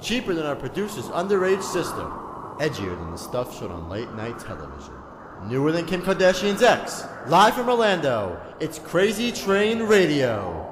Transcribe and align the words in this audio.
cheaper 0.00 0.34
than 0.34 0.46
our 0.46 0.56
producer's 0.56 1.06
underage 1.06 1.62
sister, 1.62 2.04
edgier 2.58 2.98
than 2.98 3.10
the 3.10 3.18
stuff 3.18 3.58
shown 3.58 3.70
on 3.70 3.88
late 3.88 4.12
night 4.14 4.38
television, 4.38 4.94
newer 5.46 5.72
than 5.72 5.86
Kim 5.86 6.02
Kardashian's 6.02 6.62
ex, 6.62 7.04
live 7.26 7.54
from 7.54 7.68
Orlando. 7.68 8.40
It's 8.60 8.78
Crazy 8.78 9.32
Train 9.32 9.82
Radio. 9.82 10.69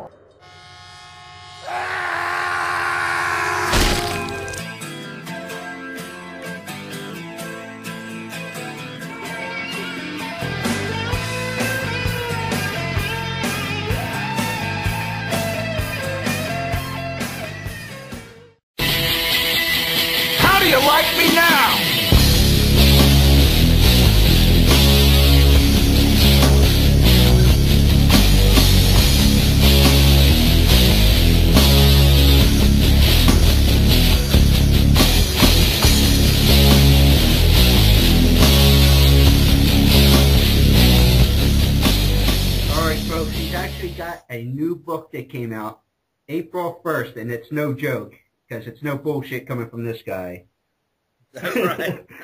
New 44.59 44.75
book 44.75 45.13
that 45.13 45.31
came 45.31 45.53
out 45.53 45.81
April 46.29 46.81
1st, 46.85 47.17
and 47.17 47.31
it's 47.31 47.53
no 47.53 47.73
joke 47.73 48.15
because 48.47 48.67
it's 48.67 48.83
no 48.83 48.99
bullshit 48.99 49.47
coming 49.47 49.71
from 49.71 49.85
this 49.85 50.03
guy. 50.03 50.45
That's 51.33 51.57
right. 51.57 52.07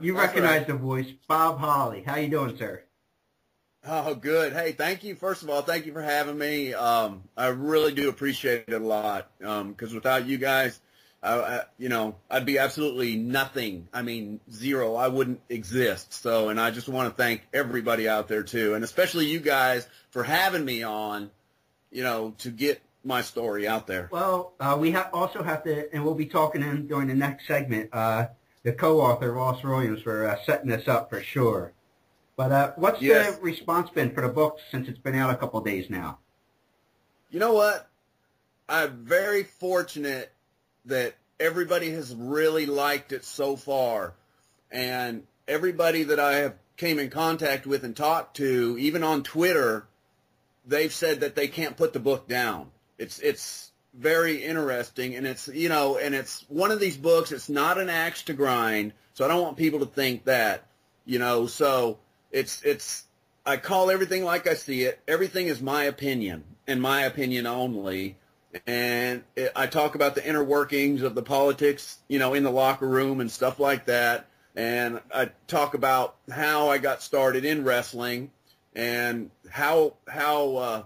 You 0.00 0.14
That's 0.14 0.26
recognize 0.26 0.58
right. 0.58 0.66
the 0.66 0.74
voice, 0.74 1.06
Bob 1.28 1.60
Holly. 1.60 2.02
How 2.04 2.16
you 2.16 2.28
doing, 2.28 2.56
sir? 2.56 2.82
Oh, 3.86 4.12
good. 4.16 4.52
Hey, 4.52 4.72
thank 4.72 5.04
you. 5.04 5.14
First 5.14 5.44
of 5.44 5.50
all, 5.50 5.62
thank 5.62 5.86
you 5.86 5.92
for 5.92 6.02
having 6.02 6.36
me. 6.36 6.74
Um, 6.74 7.22
I 7.36 7.46
really 7.46 7.94
do 7.94 8.08
appreciate 8.08 8.64
it 8.66 8.74
a 8.74 8.80
lot. 8.80 9.30
Um, 9.40 9.72
cause 9.76 9.94
without 9.94 10.26
you 10.26 10.36
guys, 10.36 10.80
I, 11.22 11.38
I, 11.38 11.62
you 11.78 11.88
know, 11.88 12.16
I'd 12.28 12.44
be 12.44 12.58
absolutely 12.58 13.14
nothing. 13.14 13.86
I 13.92 14.02
mean, 14.02 14.40
zero. 14.50 14.96
I 14.96 15.06
wouldn't 15.06 15.40
exist. 15.48 16.12
So, 16.12 16.48
and 16.48 16.60
I 16.60 16.72
just 16.72 16.88
want 16.88 17.08
to 17.08 17.22
thank 17.22 17.42
everybody 17.54 18.08
out 18.08 18.26
there 18.26 18.42
too, 18.42 18.74
and 18.74 18.82
especially 18.82 19.26
you 19.26 19.38
guys 19.38 19.86
for 20.10 20.24
having 20.24 20.64
me 20.64 20.82
on, 20.82 21.30
you 21.90 22.02
know, 22.02 22.34
to 22.38 22.50
get 22.50 22.82
my 23.04 23.22
story 23.22 23.66
out 23.66 23.86
there. 23.86 24.08
Well, 24.10 24.52
uh, 24.60 24.76
we 24.78 24.90
ha- 24.92 25.10
also 25.12 25.42
have 25.42 25.64
to, 25.64 25.92
and 25.94 26.04
we'll 26.04 26.14
be 26.14 26.26
talking 26.26 26.62
in 26.62 26.86
during 26.86 27.08
the 27.08 27.14
next 27.14 27.46
segment, 27.46 27.90
uh, 27.92 28.26
the 28.64 28.72
co-author, 28.72 29.32
Ross 29.32 29.62
Williams, 29.62 30.02
for 30.02 30.26
uh, 30.26 30.36
setting 30.44 30.68
this 30.68 30.88
up 30.88 31.08
for 31.08 31.22
sure. 31.22 31.72
But 32.36 32.52
uh, 32.52 32.72
what's 32.76 33.00
Yes. 33.00 33.36
the 33.36 33.42
response 33.42 33.90
been 33.90 34.12
for 34.14 34.20
the 34.20 34.28
book 34.28 34.58
since 34.70 34.88
it's 34.88 34.98
been 34.98 35.14
out 35.14 35.30
a 35.30 35.36
couple 35.36 35.60
days 35.60 35.88
now? 35.90 36.18
You 37.30 37.38
know 37.40 37.52
what? 37.52 37.88
I'm 38.68 39.04
very 39.04 39.44
fortunate 39.44 40.32
that 40.84 41.14
everybody 41.40 41.90
has 41.92 42.14
really 42.14 42.66
liked 42.66 43.12
it 43.12 43.24
so 43.24 43.56
far. 43.56 44.14
And 44.70 45.26
everybody 45.46 46.02
that 46.04 46.20
I 46.20 46.34
have 46.36 46.54
came 46.76 46.98
in 46.98 47.10
contact 47.10 47.66
with 47.66 47.84
and 47.84 47.96
talked 47.96 48.36
to, 48.36 48.76
even 48.78 49.02
on 49.02 49.22
Twitter, 49.22 49.86
they've 50.68 50.92
said 50.92 51.20
that 51.20 51.34
they 51.34 51.48
can't 51.48 51.76
put 51.76 51.92
the 51.92 51.98
book 51.98 52.28
down. 52.28 52.70
It's 52.98 53.18
it's 53.18 53.72
very 53.94 54.44
interesting 54.44 55.16
and 55.16 55.26
it's 55.26 55.48
you 55.48 55.68
know, 55.68 55.96
and 55.96 56.14
it's 56.14 56.44
one 56.48 56.70
of 56.70 56.78
these 56.78 56.96
books, 56.96 57.32
it's 57.32 57.48
not 57.48 57.78
an 57.78 57.88
axe 57.88 58.22
to 58.24 58.34
grind, 58.34 58.92
so 59.14 59.24
I 59.24 59.28
don't 59.28 59.42
want 59.42 59.56
people 59.56 59.80
to 59.80 59.86
think 59.86 60.24
that. 60.26 60.64
You 61.04 61.18
know, 61.18 61.46
so 61.46 61.98
it's 62.30 62.62
it's 62.62 63.04
I 63.46 63.56
call 63.56 63.90
everything 63.90 64.24
like 64.24 64.46
I 64.46 64.54
see 64.54 64.82
it. 64.82 65.00
Everything 65.08 65.46
is 65.46 65.62
my 65.62 65.84
opinion 65.84 66.44
and 66.66 66.82
my 66.82 67.02
opinion 67.02 67.46
only. 67.46 68.16
And 68.66 69.24
it, 69.36 69.52
I 69.56 69.66
talk 69.66 69.94
about 69.94 70.14
the 70.14 70.26
inner 70.26 70.44
workings 70.44 71.02
of 71.02 71.14
the 71.14 71.22
politics, 71.22 71.98
you 72.08 72.18
know, 72.18 72.34
in 72.34 72.42
the 72.42 72.50
locker 72.50 72.86
room 72.86 73.20
and 73.20 73.30
stuff 73.30 73.58
like 73.58 73.86
that. 73.86 74.26
And 74.54 75.00
I 75.14 75.30
talk 75.46 75.74
about 75.74 76.16
how 76.30 76.68
I 76.68 76.78
got 76.78 77.02
started 77.02 77.44
in 77.44 77.64
wrestling 77.64 78.30
and 78.78 79.30
how 79.50 79.94
how 80.06 80.56
uh, 80.56 80.82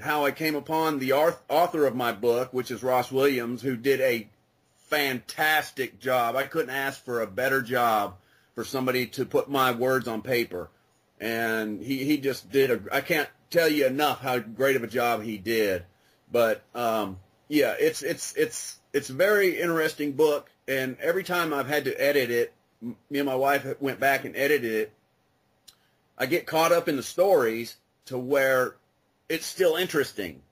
how 0.00 0.24
I 0.24 0.30
came 0.30 0.54
upon 0.54 1.00
the 1.00 1.12
author 1.12 1.84
of 1.84 1.96
my 1.96 2.12
book, 2.12 2.52
which 2.52 2.70
is 2.70 2.82
Ross 2.82 3.10
Williams, 3.10 3.60
who 3.60 3.76
did 3.76 4.00
a 4.00 4.28
fantastic 4.76 5.98
job. 5.98 6.36
I 6.36 6.44
couldn't 6.44 6.70
ask 6.70 7.04
for 7.04 7.20
a 7.20 7.26
better 7.26 7.60
job 7.60 8.14
for 8.54 8.64
somebody 8.64 9.06
to 9.06 9.26
put 9.26 9.50
my 9.50 9.72
words 9.72 10.06
on 10.06 10.22
paper. 10.22 10.70
And 11.20 11.82
he, 11.82 12.04
he 12.04 12.18
just 12.18 12.52
did 12.52 12.70
a, 12.70 12.80
I 12.92 13.00
can't 13.00 13.28
tell 13.50 13.68
you 13.68 13.86
enough 13.86 14.20
how 14.20 14.38
great 14.38 14.76
of 14.76 14.84
a 14.84 14.88
job 14.88 15.22
he 15.22 15.38
did. 15.38 15.84
But, 16.30 16.62
um, 16.74 17.18
yeah, 17.48 17.74
it's, 17.78 18.02
it's, 18.02 18.34
it's, 18.36 18.78
it's 18.92 19.10
a 19.10 19.14
very 19.14 19.60
interesting 19.60 20.12
book. 20.12 20.50
And 20.68 20.96
every 21.00 21.24
time 21.24 21.52
I've 21.52 21.68
had 21.68 21.84
to 21.84 22.00
edit 22.00 22.30
it, 22.30 22.52
me 22.82 23.18
and 23.18 23.26
my 23.26 23.34
wife 23.34 23.80
went 23.80 23.98
back 23.98 24.24
and 24.24 24.36
edited 24.36 24.72
it. 24.72 24.92
I 26.18 26.26
get 26.26 26.46
caught 26.46 26.72
up 26.72 26.88
in 26.88 26.96
the 26.96 27.02
stories 27.02 27.76
to 28.06 28.18
where 28.18 28.76
it's 29.28 29.46
still 29.46 29.76
interesting, 29.76 30.42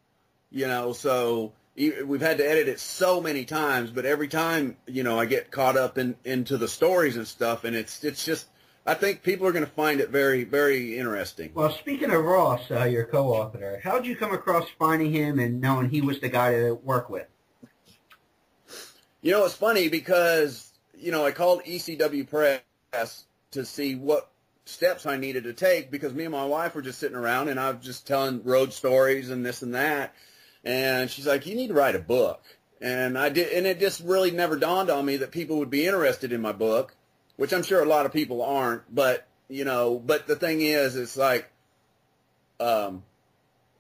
you 0.51 0.67
know, 0.67 0.93
so 0.93 1.53
we've 1.77 2.21
had 2.21 2.39
to 2.39 2.49
edit 2.49 2.69
it 2.69 2.81
so 2.81 3.21
many 3.21 3.45
times, 3.45 3.91
but 3.91 4.05
every 4.05 4.29
time, 4.29 4.77
you 4.87 5.03
know, 5.03 5.19
I 5.19 5.25
get 5.25 5.51
caught 5.51 5.77
up 5.77 5.99
in, 5.99 6.17
into 6.25 6.57
the 6.57 6.69
stories 6.69 7.17
and 7.17 7.27
stuff 7.27 7.65
and 7.65 7.75
it's, 7.75 8.05
it's 8.05 8.25
just, 8.25 8.47
I 8.87 8.95
think 8.95 9.23
people 9.23 9.47
are 9.47 9.53
going 9.53 9.65
to 9.65 9.71
find 9.71 10.01
it 10.01 10.11
very, 10.11 10.45
very 10.45 10.99
interesting. 10.99 11.53
Well, 11.55 11.71
speaking 11.71 12.11
of 12.11 12.23
Ross, 12.23 12.71
uh, 12.71 12.85
your 12.85 13.07
co-author, 13.07 13.81
how 13.83 13.95
did 13.95 14.07
you 14.07 14.17
come 14.17 14.33
across 14.33 14.69
finding 14.79 15.11
him 15.11 15.39
and 15.39 15.61
knowing 15.61 15.89
he 15.89 16.03
was 16.03 16.21
the 16.21 16.29
guy 16.29 16.53
to 16.53 16.75
work 16.75 17.09
with? 17.09 17.27
You 19.23 19.33
know, 19.33 19.47
it's 19.47 19.55
funny 19.55 19.89
because, 19.89 20.75
you 20.95 21.11
know, 21.11 21.25
I 21.25 21.31
called 21.31 21.65
ECW 21.65 22.29
Press 22.29 23.25
to 23.53 23.65
see 23.65 23.95
what 23.95 24.29
steps 24.67 25.07
I 25.07 25.17
needed 25.17 25.45
to 25.45 25.53
take 25.53 25.91
because 25.91 26.15
me 26.15 26.25
and 26.25 26.33
my 26.33 26.45
wife 26.45 26.75
were 26.75 26.83
just 26.83 26.99
sitting 26.99 27.17
around 27.17 27.49
and 27.49 27.61
I 27.61 27.71
was 27.71 27.85
just 27.85 28.07
telling 28.07 28.43
road 28.45 28.73
stories 28.73 29.31
and 29.31 29.45
this 29.45 29.63
and 29.63 29.75
that. 29.75 30.15
And 30.65 31.11
she's 31.11 31.27
like, 31.27 31.47
you 31.47 31.55
need 31.55 31.69
to 31.69 31.75
write 31.75 31.95
a 31.95 32.01
book. 32.01 32.43
And 32.81 33.19
I 33.19 33.29
did, 33.29 33.53
and 33.53 33.67
it 33.67 33.81
just 33.81 34.03
really 34.03 34.31
never 34.31 34.57
dawned 34.57 34.91
on 34.91 35.05
me 35.05 35.19
that 35.19 35.31
people 35.31 35.59
would 35.59 35.71
be 35.71 35.87
interested 35.87 36.33
in 36.33 36.41
my 36.41 36.53
book, 36.53 36.95
which 37.37 37.53
I'm 37.53 37.63
sure 37.63 37.83
a 37.83 37.87
lot 37.87 38.07
of 38.07 38.13
people 38.13 38.43
aren't. 38.43 38.95
But, 38.95 39.27
you 39.49 39.65
know, 39.65 39.99
but 40.05 40.27
the 40.27 40.37
thing 40.37 40.61
is, 40.61 40.97
it's 40.97 41.17
like, 41.17 41.51
um, 42.61 43.03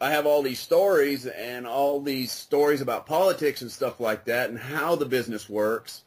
I 0.01 0.11
have 0.11 0.27
all 0.27 0.43
these 0.43 0.61
stories 0.61 1.27
and 1.27 1.67
all 1.67 2.01
these 2.01 2.31
stories 2.31 2.81
about 2.81 3.07
politics 3.07 3.63
and 3.63 3.71
stuff 3.71 4.01
like 4.01 4.27
that 4.27 4.51
and 4.51 4.59
how 4.59 4.97
the 4.97 5.07
business 5.07 5.49
works, 5.49 6.03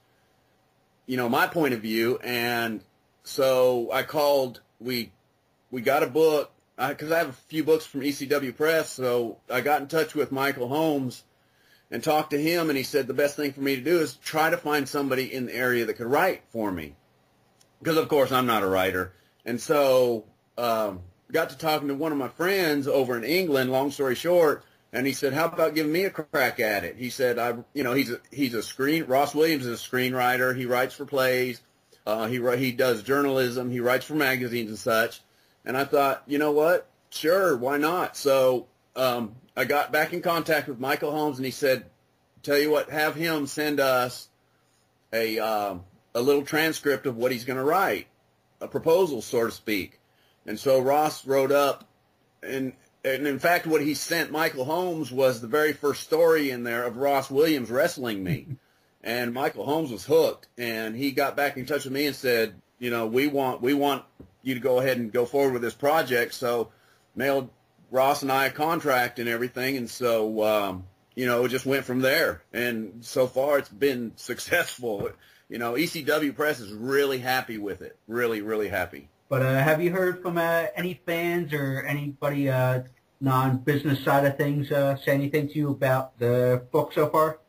you 1.07 1.17
know, 1.17 1.29
my 1.29 1.47
point 1.47 1.73
of 1.73 1.81
view. 1.81 2.19
And 2.23 2.81
so 3.23 3.89
I 3.91 4.03
called, 4.03 4.61
we, 4.79 5.11
we 5.71 5.81
got 5.81 6.03
a 6.03 6.07
book 6.07 6.51
because 6.77 7.11
I 7.11 7.17
have 7.17 7.29
a 7.29 7.33
few 7.33 7.63
books 7.63 7.85
from 7.85 8.01
ECW 8.01 8.55
Press. 8.55 8.91
So 8.91 9.37
I 9.49 9.61
got 9.61 9.81
in 9.81 9.87
touch 9.87 10.15
with 10.15 10.31
Michael 10.31 10.67
Holmes 10.67 11.23
and 11.89 12.03
talked 12.03 12.31
to 12.31 12.41
him. 12.41 12.69
And 12.69 12.77
he 12.77 12.83
said 12.83 13.07
the 13.07 13.13
best 13.13 13.35
thing 13.35 13.53
for 13.53 13.61
me 13.61 13.75
to 13.75 13.81
do 13.81 13.99
is 13.99 14.15
try 14.15 14.49
to 14.49 14.57
find 14.57 14.87
somebody 14.87 15.33
in 15.33 15.47
the 15.47 15.55
area 15.55 15.85
that 15.85 15.95
could 15.95 16.07
write 16.07 16.43
for 16.49 16.71
me. 16.71 16.95
Because 17.79 17.97
of 17.97 18.07
course 18.09 18.31
I'm 18.31 18.45
not 18.45 18.63
a 18.63 18.67
writer. 18.67 19.13
And 19.45 19.61
so, 19.61 20.25
um, 20.57 21.01
got 21.31 21.49
to 21.49 21.57
talking 21.57 21.87
to 21.87 21.95
one 21.95 22.11
of 22.11 22.17
my 22.17 22.27
friends 22.27 22.87
over 22.87 23.17
in 23.17 23.23
England, 23.23 23.71
long 23.71 23.91
story 23.91 24.15
short, 24.15 24.63
and 24.93 25.05
he 25.05 25.13
said, 25.13 25.33
"How 25.33 25.45
about 25.45 25.75
giving 25.75 25.91
me 25.91 26.05
a 26.05 26.09
crack 26.09 26.59
at 26.59 26.83
it?" 26.83 26.95
He 26.97 27.09
said, 27.09 27.37
"I, 27.39 27.55
you 27.73 27.83
know, 27.83 27.93
he's 27.93 28.11
a, 28.11 28.19
he's 28.31 28.53
a 28.53 28.63
screen. 28.63 29.05
Ross 29.05 29.35
Williams 29.35 29.65
is 29.65 29.81
a 29.81 29.89
screenwriter. 29.89 30.55
He 30.55 30.65
writes 30.65 30.95
for 30.95 31.05
plays. 31.05 31.61
Uh, 32.07 32.25
he 32.27 32.39
he 32.57 32.71
does 32.71 33.03
journalism. 33.03 33.69
He 33.69 33.81
writes 33.81 34.05
for 34.05 34.15
magazines 34.15 34.69
and 34.69 34.79
such." 34.79 35.19
And 35.65 35.75
I 35.75 35.83
thought, 35.83 36.23
you 36.25 36.37
know 36.37 36.53
what? 36.53 36.87
Sure, 37.09 37.57
why 37.57 37.77
not? 37.77 38.15
So 38.15 38.67
um, 38.95 39.35
I 39.57 39.65
got 39.65 39.91
back 39.91 40.13
in 40.13 40.21
contact 40.21 40.69
with 40.69 40.79
Michael 40.79 41.11
Holmes, 41.11 41.37
and 41.37 41.45
he 41.45 41.51
said, 41.51 41.85
"Tell 42.43 42.57
you 42.57 42.71
what, 42.71 42.89
have 42.89 43.15
him 43.15 43.45
send 43.45 43.81
us 43.81 44.29
a 45.11 45.37
um, 45.37 45.83
a 46.15 46.21
little 46.21 46.43
transcript 46.43 47.05
of 47.05 47.17
what 47.17 47.33
he's 47.33 47.43
going 47.43 47.59
to 47.59 47.63
write, 47.63 48.07
a 48.61 48.69
proposal, 48.69 49.21
so 49.21 49.45
to 49.45 49.51
speak." 49.51 49.99
And 50.45 50.57
so 50.57 50.79
Ross 50.79 51.27
wrote 51.27 51.51
up, 51.51 51.89
and 52.41 52.71
and 53.03 53.27
in 53.27 53.39
fact, 53.39 53.67
what 53.67 53.81
he 53.81 53.93
sent 53.93 54.31
Michael 54.31 54.63
Holmes 54.63 55.11
was 55.11 55.41
the 55.41 55.47
very 55.47 55.73
first 55.73 56.03
story 56.03 56.51
in 56.51 56.63
there 56.63 56.85
of 56.85 56.95
Ross 56.95 57.29
Williams 57.29 57.69
wrestling 57.69 58.23
me, 58.23 58.47
and 59.07 59.33
Michael 59.33 59.65
Holmes 59.65 59.89
was 59.89 60.05
hooked, 60.05 60.49
and 60.57 60.93
he 60.93 61.11
got 61.11 61.37
back 61.37 61.55
in 61.55 61.65
touch 61.65 61.85
with 61.85 61.93
me 61.93 62.07
and 62.07 62.15
said, 62.15 62.55
you 62.77 62.91
know, 62.91 63.07
we 63.07 63.27
want 63.27 63.61
we 63.61 63.73
want 63.73 64.03
you 64.43 64.53
to 64.53 64.59
go 64.59 64.79
ahead 64.79 64.97
and 64.97 65.13
go 65.13 65.25
forward 65.25 65.53
with 65.53 65.61
this 65.61 65.73
project. 65.73 66.33
So 66.33 66.71
mailed 67.15 67.49
Ross 67.89 68.21
and 68.21 68.31
I 68.31 68.47
a 68.47 68.51
contract 68.51 69.17
and 69.17 69.29
everything, 69.29 69.77
and 69.77 69.89
so 69.89 70.43
um, 70.43 70.83
you 71.15 71.25
know, 71.25 71.45
it 71.45 71.49
just 71.49 71.65
went 71.65 71.85
from 71.85 72.01
there. 72.01 72.43
And 72.51 72.97
so 72.99 73.27
far, 73.27 73.57
it's 73.57 73.69
been 73.69 74.11
successful. 74.17 75.09
You 75.47 75.57
know, 75.57 75.73
ECW 75.73 76.35
Press 76.35 76.59
is 76.59 76.73
really 76.73 77.19
happy 77.19 77.57
with 77.57 77.81
it. 77.81 77.95
Really, 78.09 78.41
really 78.41 78.67
happy. 78.67 79.07
But 79.29 79.41
uh, 79.41 79.63
have 79.63 79.81
you 79.81 79.91
heard 79.91 80.21
from 80.21 80.37
uh, 80.37 80.65
any 80.75 80.99
fans 81.05 81.53
or 81.53 81.81
anybody 81.87 82.49
uh, 82.49 82.83
non-business 83.21 84.03
side 84.03 84.25
of 84.25 84.37
things 84.37 84.69
uh, 84.69 84.97
say 84.97 85.13
anything 85.13 85.47
to 85.47 85.53
you 85.55 85.69
about 85.69 86.19
the 86.19 86.61
book 86.71 86.91
so 86.91 87.07
far? 87.07 87.39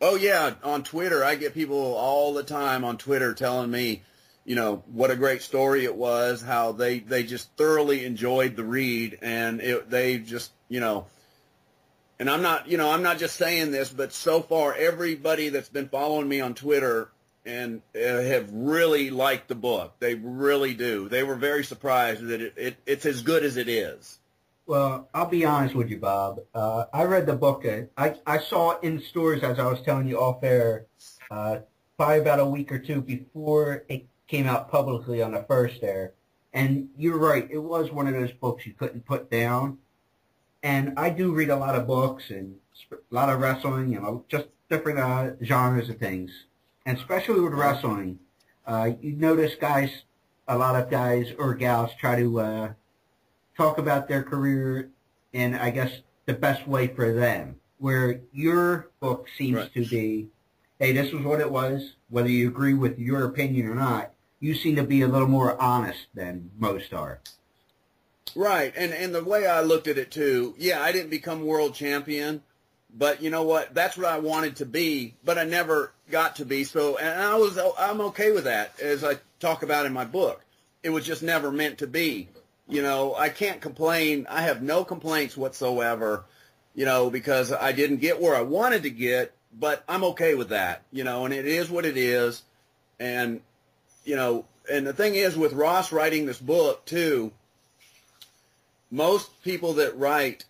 Oh 0.00 0.14
yeah, 0.14 0.54
on 0.62 0.84
Twitter, 0.84 1.24
I 1.24 1.34
get 1.34 1.54
people 1.54 1.94
all 1.94 2.32
the 2.32 2.44
time 2.44 2.84
on 2.84 2.98
Twitter 2.98 3.34
telling 3.34 3.70
me, 3.70 4.02
you 4.44 4.54
know, 4.54 4.84
what 4.92 5.10
a 5.10 5.16
great 5.16 5.42
story 5.42 5.84
it 5.84 5.96
was, 5.96 6.40
how 6.40 6.72
they 6.72 7.00
they 7.00 7.24
just 7.24 7.50
thoroughly 7.56 8.04
enjoyed 8.04 8.54
the 8.54 8.64
read, 8.64 9.18
and 9.22 9.60
it, 9.60 9.90
they 9.90 10.18
just, 10.18 10.52
you 10.68 10.78
know, 10.78 11.06
and 12.18 12.30
I'm 12.30 12.42
not, 12.42 12.68
you 12.68 12.78
know, 12.78 12.90
I'm 12.90 13.02
not 13.02 13.18
just 13.18 13.36
saying 13.36 13.72
this, 13.72 13.90
but 13.90 14.12
so 14.12 14.40
far 14.40 14.74
everybody 14.74 15.48
that's 15.48 15.68
been 15.68 15.88
following 15.88 16.28
me 16.28 16.40
on 16.40 16.54
Twitter 16.54 17.10
and 17.44 17.82
uh, 17.96 17.98
have 17.98 18.50
really 18.52 19.10
liked 19.10 19.48
the 19.48 19.54
book. 19.54 19.94
They 19.98 20.14
really 20.14 20.74
do. 20.74 21.08
They 21.08 21.22
were 21.22 21.36
very 21.36 21.64
surprised 21.64 22.26
that 22.26 22.40
it, 22.40 22.54
it 22.56 22.76
it's 22.86 23.06
as 23.06 23.22
good 23.22 23.44
as 23.44 23.56
it 23.56 23.68
is. 23.68 24.17
Well, 24.68 25.08
I'll 25.14 25.24
be 25.24 25.46
honest 25.46 25.74
with 25.74 25.88
you, 25.88 25.96
Bob. 25.96 26.40
Uh, 26.54 26.84
I 26.92 27.04
read 27.04 27.24
the 27.24 27.34
book. 27.34 27.64
Uh, 27.64 27.84
I, 27.96 28.16
I 28.26 28.38
saw 28.38 28.78
in 28.80 29.00
stores, 29.00 29.42
as 29.42 29.58
I 29.58 29.64
was 29.64 29.80
telling 29.80 30.06
you 30.06 30.20
off 30.20 30.44
air, 30.44 30.84
uh, 31.30 31.60
probably 31.96 32.18
about 32.18 32.38
a 32.38 32.44
week 32.44 32.70
or 32.70 32.78
two 32.78 33.00
before 33.00 33.84
it 33.88 34.06
came 34.26 34.46
out 34.46 34.70
publicly 34.70 35.22
on 35.22 35.32
the 35.32 35.42
first 35.44 35.82
air. 35.82 36.12
And 36.52 36.90
you're 36.98 37.16
right. 37.16 37.48
It 37.50 37.56
was 37.56 37.90
one 37.90 38.08
of 38.08 38.12
those 38.12 38.32
books 38.32 38.66
you 38.66 38.74
couldn't 38.74 39.06
put 39.06 39.30
down. 39.30 39.78
And 40.62 40.98
I 40.98 41.08
do 41.08 41.32
read 41.32 41.48
a 41.48 41.56
lot 41.56 41.74
of 41.74 41.86
books 41.86 42.28
and 42.28 42.56
a 42.92 42.96
lot 43.10 43.30
of 43.30 43.40
wrestling 43.40 43.96
and 43.96 44.20
just 44.28 44.48
different 44.68 44.98
uh, 44.98 45.30
genres 45.42 45.88
of 45.88 45.96
things. 45.96 46.30
And 46.84 46.98
especially 46.98 47.40
with 47.40 47.54
wrestling, 47.54 48.18
uh, 48.66 48.90
you 49.00 49.12
notice 49.12 49.54
guys, 49.54 50.02
a 50.46 50.58
lot 50.58 50.76
of 50.76 50.90
guys 50.90 51.32
or 51.38 51.54
gals 51.54 51.92
try 51.98 52.16
to 52.16 52.40
uh, 52.40 52.72
talk 53.58 53.76
about 53.76 54.08
their 54.08 54.22
career 54.22 54.88
in, 55.32 55.54
I 55.54 55.70
guess, 55.70 55.90
the 56.24 56.32
best 56.32 56.66
way 56.66 56.86
for 56.86 57.12
them. 57.12 57.56
Where 57.78 58.20
your 58.32 58.90
book 59.00 59.26
seems 59.36 59.56
right. 59.56 59.74
to 59.74 59.84
be, 59.84 60.28
hey, 60.78 60.92
this 60.92 61.12
was 61.12 61.24
what 61.24 61.40
it 61.40 61.50
was, 61.50 61.94
whether 62.08 62.30
you 62.30 62.48
agree 62.48 62.74
with 62.74 62.98
your 62.98 63.24
opinion 63.24 63.66
or 63.66 63.74
not. 63.74 64.12
You 64.40 64.54
seem 64.54 64.76
to 64.76 64.84
be 64.84 65.02
a 65.02 65.08
little 65.08 65.28
more 65.28 65.60
honest 65.60 66.06
than 66.14 66.50
most 66.56 66.94
are. 66.94 67.20
Right, 68.36 68.72
and 68.76 68.92
and 68.92 69.14
the 69.14 69.24
way 69.24 69.46
I 69.46 69.62
looked 69.62 69.88
at 69.88 69.98
it 69.98 70.10
too, 70.10 70.54
yeah, 70.58 70.80
I 70.80 70.92
didn't 70.92 71.10
become 71.10 71.44
world 71.44 71.74
champion, 71.74 72.42
but 72.94 73.22
you 73.22 73.30
know 73.30 73.42
what? 73.42 73.74
That's 73.74 73.96
what 73.96 74.06
I 74.06 74.18
wanted 74.18 74.56
to 74.56 74.66
be, 74.66 75.14
but 75.24 75.38
I 75.38 75.44
never 75.44 75.92
got 76.10 76.36
to 76.36 76.44
be. 76.44 76.62
So, 76.64 76.98
and 76.98 77.20
I 77.20 77.34
was 77.36 77.58
I'm 77.78 78.00
okay 78.02 78.30
with 78.30 78.44
that, 78.44 78.78
as 78.80 79.02
I 79.02 79.16
talk 79.40 79.62
about 79.62 79.86
in 79.86 79.92
my 79.92 80.04
book. 80.04 80.44
It 80.82 80.90
was 80.90 81.04
just 81.04 81.22
never 81.22 81.50
meant 81.50 81.78
to 81.78 81.88
be. 81.88 82.28
You 82.68 82.82
know, 82.82 83.14
I 83.14 83.30
can't 83.30 83.60
complain. 83.60 84.26
I 84.28 84.42
have 84.42 84.62
no 84.62 84.84
complaints 84.84 85.36
whatsoever, 85.36 86.24
you 86.74 86.84
know, 86.84 87.08
because 87.08 87.50
I 87.50 87.72
didn't 87.72 87.96
get 87.96 88.20
where 88.20 88.36
I 88.36 88.42
wanted 88.42 88.82
to 88.82 88.90
get, 88.90 89.32
but 89.58 89.82
I'm 89.88 90.04
okay 90.04 90.34
with 90.34 90.50
that, 90.50 90.82
you 90.92 91.02
know, 91.02 91.24
and 91.24 91.32
it 91.32 91.46
is 91.46 91.70
what 91.70 91.86
it 91.86 91.96
is. 91.96 92.42
And, 93.00 93.40
you 94.04 94.16
know, 94.16 94.44
and 94.70 94.86
the 94.86 94.92
thing 94.92 95.14
is 95.14 95.36
with 95.36 95.54
Ross 95.54 95.92
writing 95.92 96.26
this 96.26 96.40
book 96.40 96.84
too, 96.84 97.32
most 98.90 99.42
people 99.42 99.74
that 99.74 99.96
write 99.96 100.44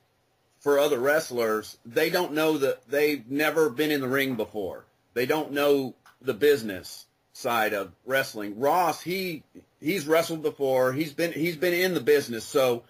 for 0.60 0.78
other 0.78 0.98
wrestlers, 0.98 1.78
they 1.86 2.10
don't 2.10 2.32
know 2.32 2.58
that 2.58 2.88
they've 2.88 3.28
never 3.30 3.70
been 3.70 3.92
in 3.92 4.00
the 4.00 4.08
ring 4.08 4.34
before. 4.34 4.84
They 5.14 5.26
don't 5.26 5.52
know 5.52 5.94
the 6.20 6.34
business 6.34 7.06
side 7.32 7.72
of 7.72 7.92
wrestling. 8.04 8.58
Ross, 8.58 9.00
he 9.00 9.44
he's 9.80 10.06
wrestled 10.06 10.42
before. 10.42 10.92
He's 10.92 11.12
been 11.12 11.32
he's 11.32 11.56
been 11.56 11.74
in 11.74 11.94
the 11.94 12.00
business, 12.00 12.44
so 12.44 12.84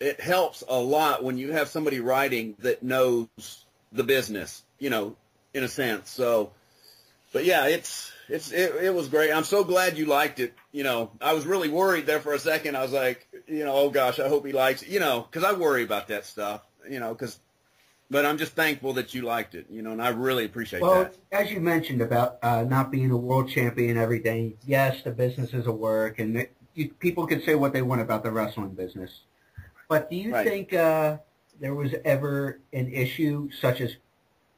it 0.00 0.20
helps 0.20 0.64
a 0.68 0.78
lot 0.78 1.22
when 1.22 1.38
you 1.38 1.52
have 1.52 1.68
somebody 1.68 2.00
writing 2.00 2.56
that 2.60 2.82
knows 2.82 3.28
the 3.92 4.02
business, 4.02 4.62
you 4.78 4.90
know, 4.90 5.16
in 5.54 5.62
a 5.62 5.68
sense. 5.68 6.10
So, 6.10 6.50
but 7.32 7.44
yeah, 7.44 7.66
it's 7.66 8.12
it's 8.28 8.52
it, 8.52 8.74
it 8.82 8.94
was 8.94 9.08
great. 9.08 9.32
I'm 9.32 9.44
so 9.44 9.64
glad 9.64 9.96
you 9.96 10.06
liked 10.06 10.40
it. 10.40 10.54
You 10.72 10.84
know, 10.84 11.10
I 11.20 11.34
was 11.34 11.46
really 11.46 11.68
worried 11.68 12.06
there 12.06 12.20
for 12.20 12.34
a 12.34 12.38
second. 12.38 12.76
I 12.76 12.82
was 12.82 12.92
like, 12.92 13.26
you 13.46 13.64
know, 13.64 13.74
oh 13.74 13.90
gosh, 13.90 14.18
I 14.18 14.28
hope 14.28 14.46
he 14.46 14.52
likes 14.52 14.82
it. 14.82 14.88
You 14.88 15.00
know, 15.00 15.26
because 15.30 15.44
I 15.44 15.52
worry 15.52 15.84
about 15.84 16.08
that 16.08 16.24
stuff. 16.24 16.62
You 16.88 16.98
know, 16.98 17.12
because 17.12 17.38
but 18.12 18.26
I'm 18.26 18.36
just 18.36 18.52
thankful 18.52 18.92
that 18.92 19.14
you 19.14 19.22
liked 19.22 19.54
it, 19.54 19.66
you 19.70 19.80
know, 19.80 19.92
and 19.92 20.02
I 20.02 20.10
really 20.10 20.44
appreciate 20.44 20.82
well, 20.82 21.04
that. 21.04 21.16
Well, 21.32 21.40
as 21.40 21.50
you 21.50 21.60
mentioned 21.60 22.02
about 22.02 22.38
uh, 22.42 22.62
not 22.62 22.90
being 22.90 23.10
a 23.10 23.16
world 23.16 23.48
champion 23.48 23.92
and 23.92 23.98
everything, 23.98 24.58
yes, 24.66 25.02
the 25.02 25.10
business 25.10 25.54
is 25.54 25.66
a 25.66 25.72
work, 25.72 26.18
and 26.18 26.36
it, 26.36 26.52
you, 26.74 26.90
people 26.90 27.26
can 27.26 27.42
say 27.42 27.54
what 27.54 27.72
they 27.72 27.80
want 27.80 28.02
about 28.02 28.22
the 28.22 28.30
wrestling 28.30 28.74
business. 28.74 29.10
But 29.88 30.10
do 30.10 30.16
you 30.16 30.34
right. 30.34 30.46
think 30.46 30.74
uh, 30.74 31.16
there 31.58 31.74
was 31.74 31.94
ever 32.04 32.60
an 32.74 32.92
issue 32.92 33.48
such 33.60 33.80
as 33.80 33.96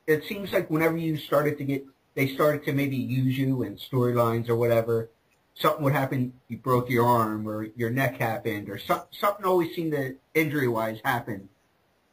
it 0.09 0.25
seems 0.25 0.53
like 0.53 0.69
whenever 0.69 0.97
you 0.97 1.17
started 1.17 1.57
to 1.59 1.65
get, 1.65 1.85
they 2.17 2.35
started 2.35 2.65
to 2.65 2.73
maybe 2.73 2.97
use 2.97 3.39
you 3.39 3.63
in 3.63 3.77
storylines 3.77 4.49
or 4.49 4.57
whatever, 4.57 5.11
something 5.55 5.85
would 5.85 5.93
happen, 5.93 6.33
you 6.49 6.57
broke 6.57 6.91
your 6.91 7.07
arm 7.07 7.49
or 7.49 7.69
your 7.77 7.91
neck 7.91 8.17
happened 8.17 8.69
or 8.69 8.79
some, 8.79 9.03
something 9.13 9.47
always 9.47 9.73
seemed 9.77 9.93
to 9.93 10.17
injury-wise 10.35 10.99
happen 11.05 11.49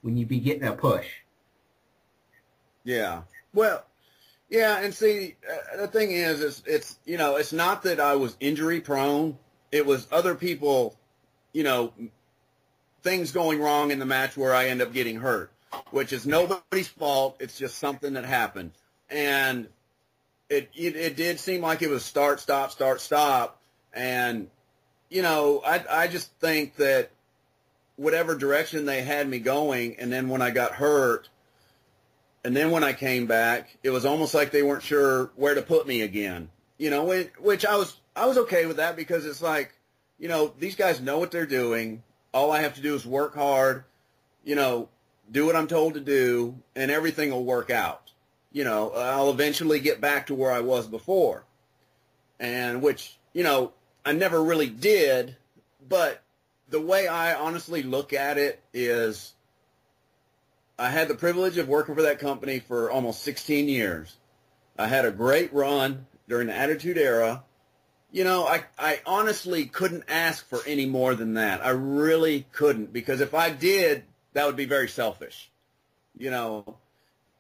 when 0.02 0.18
you 0.18 0.26
be 0.28 0.40
getting 0.40 0.64
a 0.64 0.74
push. 0.74 1.08
Yeah. 2.84 3.22
Well, 3.54 3.84
yeah, 4.52 4.80
and 4.80 4.94
see, 4.94 5.36
uh, 5.50 5.78
the 5.78 5.88
thing 5.88 6.12
is, 6.12 6.42
is 6.42 6.64
it's 6.66 7.00
you 7.06 7.18
know, 7.18 7.38
it's 7.38 7.54
not 7.54 7.84
that 7.84 8.00
I 8.00 8.16
was 8.16 8.36
injury 8.40 8.82
prone. 8.82 9.38
It 9.72 9.86
was 9.86 10.08
other 10.12 10.36
people, 10.36 10.98
you 11.54 11.64
know, 11.64 11.94
things 13.02 13.32
going 13.32 13.62
wrong 13.62 13.92
in 13.92 14.00
the 14.00 14.06
match 14.06 14.36
where 14.36 14.54
I 14.54 14.68
end 14.68 14.82
up 14.82 14.92
getting 14.92 15.18
hurt, 15.18 15.52
which 15.92 16.12
is 16.12 16.26
nobody's 16.28 16.90
fault. 16.90 17.38
It's 17.40 17.58
just 17.58 17.78
something 17.78 18.14
that 18.14 18.26
happened, 18.26 18.72
and 19.10 19.68
it 20.50 20.70
it, 20.76 20.98
it 20.98 21.16
did 21.16 21.40
seem 21.40 21.62
like 21.62 21.82
it 21.82 21.90
was 21.90 22.04
start, 22.04 22.42
stop, 22.42 22.72
start, 22.72 23.00
stop, 23.00 23.58
and 23.94 24.50
you 25.10 25.22
know, 25.22 25.62
I 25.66 25.84
I 25.90 26.08
just 26.08 26.30
think 26.42 26.76
that 26.76 27.12
whatever 27.96 28.36
direction 28.36 28.86
they 28.86 29.02
had 29.02 29.30
me 29.30 29.40
going, 29.40 29.96
and 29.98 30.12
then 30.12 30.28
when 30.28 30.42
I 30.42 30.50
got 30.50 30.74
hurt 30.74 31.30
and 32.44 32.56
then 32.56 32.72
when 32.72 32.84
I 32.84 32.94
came 32.94 33.28
back, 33.28 33.78
it 33.84 33.92
was 33.92 34.06
almost 34.06 34.34
like 34.34 34.52
they 34.52 34.64
weren't 34.64 34.84
sure 34.84 35.32
where 35.36 35.56
to 35.56 35.62
put 35.62 35.88
me 35.88 36.02
again. 36.02 36.50
You 36.78 36.90
know, 36.90 37.06
which 37.40 37.66
I 37.66 37.76
was 37.76 38.00
I 38.16 38.26
was 38.26 38.38
okay 38.40 38.66
with 38.66 38.78
that 38.78 38.96
because 38.96 39.26
it's 39.26 39.42
like, 39.42 39.74
you 40.18 40.28
know, 40.28 40.54
these 40.60 40.76
guys 40.76 41.00
know 41.00 41.20
what 41.20 41.32
they're 41.32 41.46
doing. 41.46 42.02
All 42.34 42.52
I 42.52 42.62
have 42.62 42.76
to 42.76 42.82
do 42.82 42.96
is 42.96 43.06
work 43.06 43.36
hard, 43.36 43.84
you 44.44 44.56
know, 44.56 44.90
do 45.32 45.46
what 45.46 45.56
I'm 45.56 45.68
told 45.68 45.94
to 45.94 46.00
do, 46.00 46.56
and 46.76 46.90
everything 46.90 47.30
will 47.32 47.46
work 47.46 47.70
out. 47.70 48.12
You 48.52 48.64
know, 48.64 48.92
I'll 48.92 49.30
eventually 49.30 49.80
get 49.80 50.02
back 50.02 50.28
to 50.28 50.36
where 50.36 50.52
I 50.52 50.60
was 50.60 50.88
before. 50.88 51.46
And 52.40 52.82
which, 52.82 53.18
you 53.34 53.44
know, 53.44 53.72
I 54.04 54.14
never 54.14 54.44
really 54.44 54.68
did, 54.68 55.36
but 55.88 56.22
the 56.70 56.82
way 56.82 57.08
I 57.08 57.36
honestly 57.36 57.84
look 57.84 58.14
at 58.14 58.38
it 58.38 58.62
is 58.74 59.34
I 60.78 60.90
had 60.90 61.08
the 61.08 61.16
privilege 61.16 61.58
of 61.58 61.68
working 61.68 61.96
for 61.96 62.02
that 62.02 62.20
company 62.20 62.60
for 62.60 62.90
almost 62.90 63.22
16 63.24 63.68
years. 63.68 64.18
I 64.78 64.88
had 64.88 65.06
a 65.06 65.12
great 65.12 65.54
run 65.54 66.08
during 66.28 66.48
the 66.48 66.56
Attitude 66.56 66.98
Era. 66.98 67.44
You 68.12 68.24
know, 68.24 68.46
I, 68.46 68.64
I 68.80 69.00
honestly 69.06 69.66
couldn't 69.66 70.06
ask 70.10 70.48
for 70.48 70.60
any 70.66 70.86
more 70.86 71.16
than 71.16 71.36
that. 71.36 71.64
I 71.66 71.70
really 71.70 72.46
couldn't 72.52 72.92
because 72.92 73.22
if 73.22 73.34
I 73.34 73.52
did, 73.52 74.04
that 74.34 74.46
would 74.46 74.56
be 74.56 74.66
very 74.66 74.90
selfish. 74.90 75.52
You 76.18 76.32
know, 76.32 76.78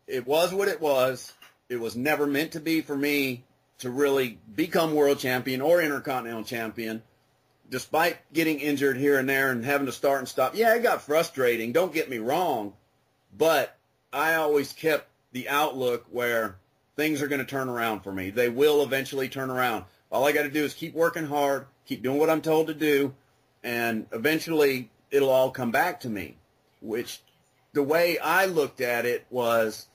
it 0.07 0.25
was 0.25 0.53
what 0.53 0.67
it 0.67 0.79
was. 0.79 1.33
It 1.69 1.79
was 1.79 1.95
never 1.95 2.27
meant 2.27 2.51
to 2.53 2.59
be 2.59 2.81
for 2.81 2.95
me 2.95 3.43
to 3.79 3.89
really 3.89 4.38
become 4.55 4.93
world 4.93 5.19
champion 5.19 5.61
or 5.61 5.81
intercontinental 5.81 6.43
champion. 6.43 7.01
Despite 7.69 8.17
getting 8.33 8.59
injured 8.59 8.97
here 8.97 9.17
and 9.17 9.29
there 9.29 9.51
and 9.51 9.63
having 9.63 9.85
to 9.88 9.93
start 9.93 10.19
and 10.19 10.27
stop. 10.27 10.55
Yeah, 10.55 10.75
it 10.75 10.83
got 10.83 11.01
frustrating. 11.01 11.71
Don't 11.71 11.93
get 11.93 12.09
me 12.09 12.17
wrong. 12.17 12.73
But 13.38 13.77
I 14.11 14.35
always 14.35 14.73
kept 14.73 15.07
the 15.31 15.50
outlook 15.50 16.05
where 16.09 16.57
things 16.95 17.21
are 17.21 17.27
going 17.27 17.39
to 17.39 17.45
turn 17.45 17.69
around 17.69 18.01
for 18.01 18.11
me. 18.11 18.29
They 18.29 18.50
will 18.50 18.83
eventually 18.83 19.29
turn 19.29 19.50
around. 19.50 19.85
All 20.11 20.25
I 20.25 20.33
got 20.33 20.43
to 20.43 20.50
do 20.50 20.63
is 20.63 20.73
keep 20.73 20.93
working 20.93 21.25
hard, 21.25 21.65
keep 21.85 22.03
doing 22.03 22.19
what 22.19 22.29
I'm 22.29 22.41
told 22.41 22.67
to 22.67 22.73
do, 22.73 23.13
and 23.63 24.05
eventually 24.11 24.89
it'll 25.09 25.29
all 25.29 25.51
come 25.51 25.71
back 25.71 26.01
to 26.01 26.09
me. 26.09 26.35
Which 26.81 27.21
the 27.73 27.83
way 27.83 28.17
I 28.19 28.45
looked 28.45 28.81
at 28.81 29.05
it 29.05 29.25
was, 29.29 29.88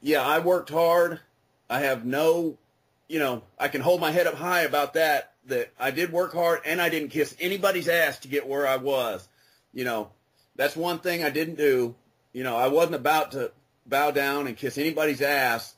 yeah, 0.00 0.22
I 0.22 0.40
worked 0.40 0.70
hard. 0.70 1.20
I 1.70 1.80
have 1.80 2.04
no, 2.04 2.58
you 3.08 3.18
know, 3.18 3.42
I 3.58 3.68
can 3.68 3.80
hold 3.80 4.00
my 4.00 4.10
head 4.10 4.26
up 4.26 4.34
high 4.34 4.62
about 4.62 4.94
that, 4.94 5.32
that 5.46 5.72
I 5.78 5.90
did 5.90 6.12
work 6.12 6.32
hard 6.32 6.60
and 6.64 6.80
I 6.80 6.88
didn't 6.88 7.10
kiss 7.10 7.36
anybody's 7.38 7.88
ass 7.88 8.18
to 8.20 8.28
get 8.28 8.48
where 8.48 8.66
I 8.66 8.76
was. 8.76 9.28
You 9.72 9.84
know, 9.84 10.10
that's 10.56 10.76
one 10.76 10.98
thing 10.98 11.24
I 11.24 11.30
didn't 11.30 11.56
do. 11.56 11.94
You 12.32 12.42
know, 12.42 12.56
I 12.56 12.68
wasn't 12.68 12.96
about 12.96 13.32
to 13.32 13.52
bow 13.86 14.10
down 14.10 14.46
and 14.46 14.56
kiss 14.56 14.78
anybody's 14.78 15.22
ass, 15.22 15.74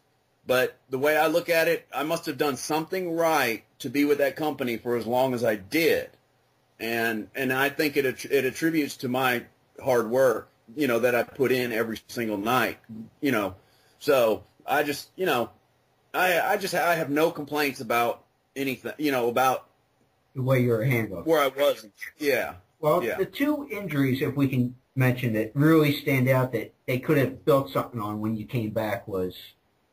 but 0.47 0.77
the 0.91 0.99
way 0.99 1.17
I 1.17 1.27
look 1.27 1.49
at 1.49 1.69
it, 1.69 1.87
I 1.95 2.03
must 2.05 2.27
have 2.27 2.39
done 2.39 2.57
something 2.57 3.15
right 3.17 3.65
to 3.81 3.91
be 3.91 4.05
with 4.05 4.19
that 4.19 4.37
company 4.37 4.77
for 4.77 4.97
as 4.97 5.07
long 5.07 5.35
as 5.35 5.45
I 5.45 5.57
did. 5.57 6.11
And 6.79 7.29
and 7.35 7.53
I 7.53 7.71
think 7.71 7.97
it 7.97 8.25
it 8.27 8.45
attributes 8.45 8.99
to 8.99 9.09
my 9.09 9.45
hard 9.83 10.11
work, 10.11 10.49
you 10.77 10.87
know, 10.87 11.01
that 11.01 11.15
I 11.15 11.23
put 11.23 11.53
in 11.53 11.73
every 11.73 11.99
single 12.09 12.37
night, 12.37 12.79
you 13.21 13.33
know. 13.33 13.55
So, 13.99 14.45
I 14.67 14.83
just, 14.83 15.09
you 15.17 15.25
know, 15.25 15.51
I 16.13 16.39
I 16.41 16.57
just 16.59 16.75
I 16.75 16.97
have 16.97 17.09
no 17.09 17.31
complaints 17.31 17.81
about 17.81 18.23
anything, 18.55 18.93
you 18.99 19.11
know, 19.11 19.29
about 19.29 19.67
the 20.35 20.43
way 20.43 20.61
you 20.61 20.69
were 20.69 20.85
handled. 20.85 21.25
where 21.25 21.41
I 21.41 21.49
was. 21.49 21.87
Yeah. 22.19 22.55
Well, 22.81 23.03
Yeah. 23.03 23.17
the 23.19 23.27
two 23.27 23.67
injuries, 23.71 24.21
if 24.23 24.37
we 24.37 24.49
can 24.49 24.77
mention 24.95 25.33
that 25.35 25.53
really 25.55 25.93
stand 25.93 26.29
out 26.29 26.53
that 26.53 26.73
they 26.87 26.99
could 26.99 27.19
have 27.19 27.45
built 27.45 27.71
something 27.71 28.01
on 28.01 28.21
when 28.21 28.37
you 28.37 28.45
came 28.47 28.71
back 28.71 29.07
was, 29.07 29.37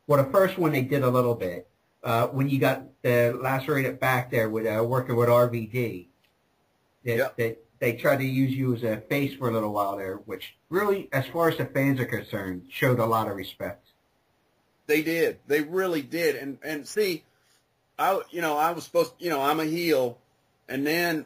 well, 0.06 0.22
the 0.22 0.30
first 0.30 0.58
one 0.58 0.72
they 0.72 0.82
did 0.82 1.02
a 1.02 1.10
little 1.10 1.34
bit. 1.34 1.66
Uh, 2.02 2.26
when 2.28 2.50
you 2.50 2.58
got 2.58 2.82
the 3.02 3.38
lacerated 3.40 3.98
back 3.98 4.30
there 4.30 4.50
with 4.50 4.66
uh, 4.66 4.84
working 4.84 5.16
with 5.16 5.28
RVD, 5.28 6.06
that, 7.04 7.16
Yep. 7.16 7.36
that 7.38 7.64
they 7.78 7.94
tried 7.94 8.18
to 8.18 8.24
use 8.24 8.52
you 8.52 8.74
as 8.74 8.82
a 8.82 8.98
face 9.08 9.34
for 9.34 9.48
a 9.48 9.52
little 9.52 9.72
while 9.72 9.96
there, 9.96 10.16
which 10.16 10.54
really, 10.68 11.08
as 11.12 11.26
far 11.26 11.48
as 11.48 11.56
the 11.56 11.64
fans 11.64 11.98
are 12.00 12.04
concerned, 12.04 12.66
showed 12.70 12.98
a 12.98 13.06
lot 13.06 13.28
of 13.28 13.36
respect. 13.36 13.88
They 14.86 15.02
did. 15.02 15.38
They 15.46 15.62
really 15.62 16.02
did. 16.02 16.36
And 16.36 16.58
and 16.62 16.86
see, 16.86 17.24
I 17.98 18.20
you 18.30 18.42
know 18.42 18.58
I 18.58 18.72
was 18.72 18.84
supposed 18.84 19.14
you 19.18 19.30
know 19.30 19.40
I'm 19.40 19.60
a 19.60 19.64
heel, 19.64 20.18
and 20.68 20.86
then 20.86 21.24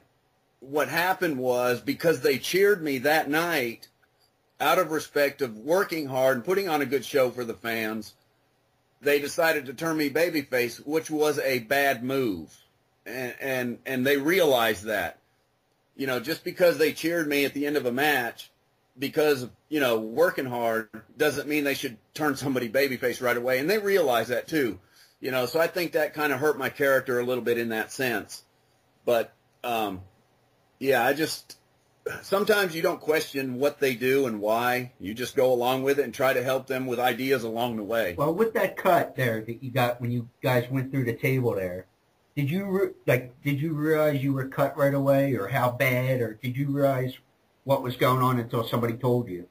what 0.60 0.88
happened 0.88 1.38
was 1.38 1.80
because 1.80 2.20
they 2.20 2.38
cheered 2.38 2.82
me 2.82 2.98
that 2.98 3.30
night, 3.30 3.88
out 4.60 4.78
of 4.78 4.90
respect 4.90 5.40
of 5.40 5.56
working 5.58 6.06
hard 6.06 6.36
and 6.36 6.44
putting 6.44 6.68
on 6.68 6.82
a 6.82 6.86
good 6.86 7.04
show 7.04 7.30
for 7.30 7.44
the 7.44 7.54
fans, 7.54 8.14
they 9.00 9.20
decided 9.20 9.66
to 9.66 9.74
turn 9.74 9.96
me 9.96 10.10
babyface, 10.10 10.84
which 10.84 11.10
was 11.10 11.38
a 11.38 11.60
bad 11.60 12.02
move, 12.02 12.56
and 13.06 13.34
and 13.40 13.78
and 13.86 14.06
they 14.06 14.16
realized 14.16 14.84
that. 14.84 15.18
You 15.96 16.06
know, 16.06 16.20
just 16.20 16.44
because 16.44 16.78
they 16.78 16.92
cheered 16.92 17.28
me 17.28 17.44
at 17.44 17.54
the 17.54 17.66
end 17.66 17.76
of 17.76 17.86
a 17.86 17.92
match 17.92 18.50
because 18.98 19.48
you 19.68 19.80
know, 19.80 19.98
working 19.98 20.46
hard 20.46 20.88
doesn't 21.16 21.48
mean 21.48 21.64
they 21.64 21.74
should 21.74 21.96
turn 22.14 22.36
somebody 22.36 22.68
babyface 22.68 23.22
right 23.22 23.36
away. 23.36 23.58
And 23.58 23.68
they 23.68 23.78
realized 23.78 24.30
that 24.30 24.48
too. 24.48 24.78
You 25.20 25.30
know, 25.30 25.46
so 25.46 25.60
I 25.60 25.66
think 25.66 25.92
that 25.92 26.14
kind 26.14 26.32
of 26.32 26.40
hurt 26.40 26.58
my 26.58 26.68
character 26.68 27.18
a 27.18 27.24
little 27.24 27.42
bit 27.42 27.58
in 27.58 27.68
that 27.70 27.92
sense. 27.92 28.44
But 29.04 29.32
um 29.62 30.00
yeah, 30.78 31.04
I 31.04 31.12
just 31.12 31.56
sometimes 32.22 32.74
you 32.74 32.82
don't 32.82 33.00
question 33.00 33.58
what 33.58 33.80
they 33.80 33.94
do 33.94 34.26
and 34.26 34.40
why. 34.40 34.92
You 35.00 35.14
just 35.14 35.36
go 35.36 35.52
along 35.52 35.82
with 35.82 35.98
it 35.98 36.04
and 36.04 36.14
try 36.14 36.32
to 36.32 36.42
help 36.42 36.66
them 36.66 36.86
with 36.86 36.98
ideas 36.98 37.44
along 37.44 37.76
the 37.76 37.84
way. 37.84 38.14
Well, 38.16 38.34
with 38.34 38.54
that 38.54 38.76
cut 38.76 39.16
there 39.16 39.40
that 39.42 39.62
you 39.62 39.70
got 39.70 40.00
when 40.00 40.10
you 40.10 40.28
guys 40.42 40.70
went 40.70 40.90
through 40.90 41.04
the 41.04 41.16
table 41.16 41.54
there, 41.54 41.86
did 42.36 42.50
you 42.50 42.64
re- 42.66 42.92
like 43.06 43.40
did 43.42 43.60
you 43.60 43.72
realize 43.74 44.22
you 44.22 44.32
were 44.32 44.48
cut 44.48 44.76
right 44.76 44.94
away, 44.94 45.34
or 45.34 45.48
how 45.48 45.70
bad, 45.70 46.20
or 46.20 46.34
did 46.34 46.56
you 46.56 46.68
realize 46.68 47.18
what 47.64 47.82
was 47.82 47.96
going 47.96 48.22
on 48.22 48.38
until 48.38 48.66
somebody 48.66 48.94
told 48.94 49.28
you? 49.28 49.48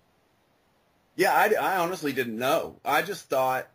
Yeah, 1.16 1.34
I, 1.34 1.54
I 1.60 1.78
honestly 1.78 2.14
didn't 2.14 2.38
know. 2.38 2.80
I 2.86 3.02
just 3.02 3.30
thought 3.30 3.68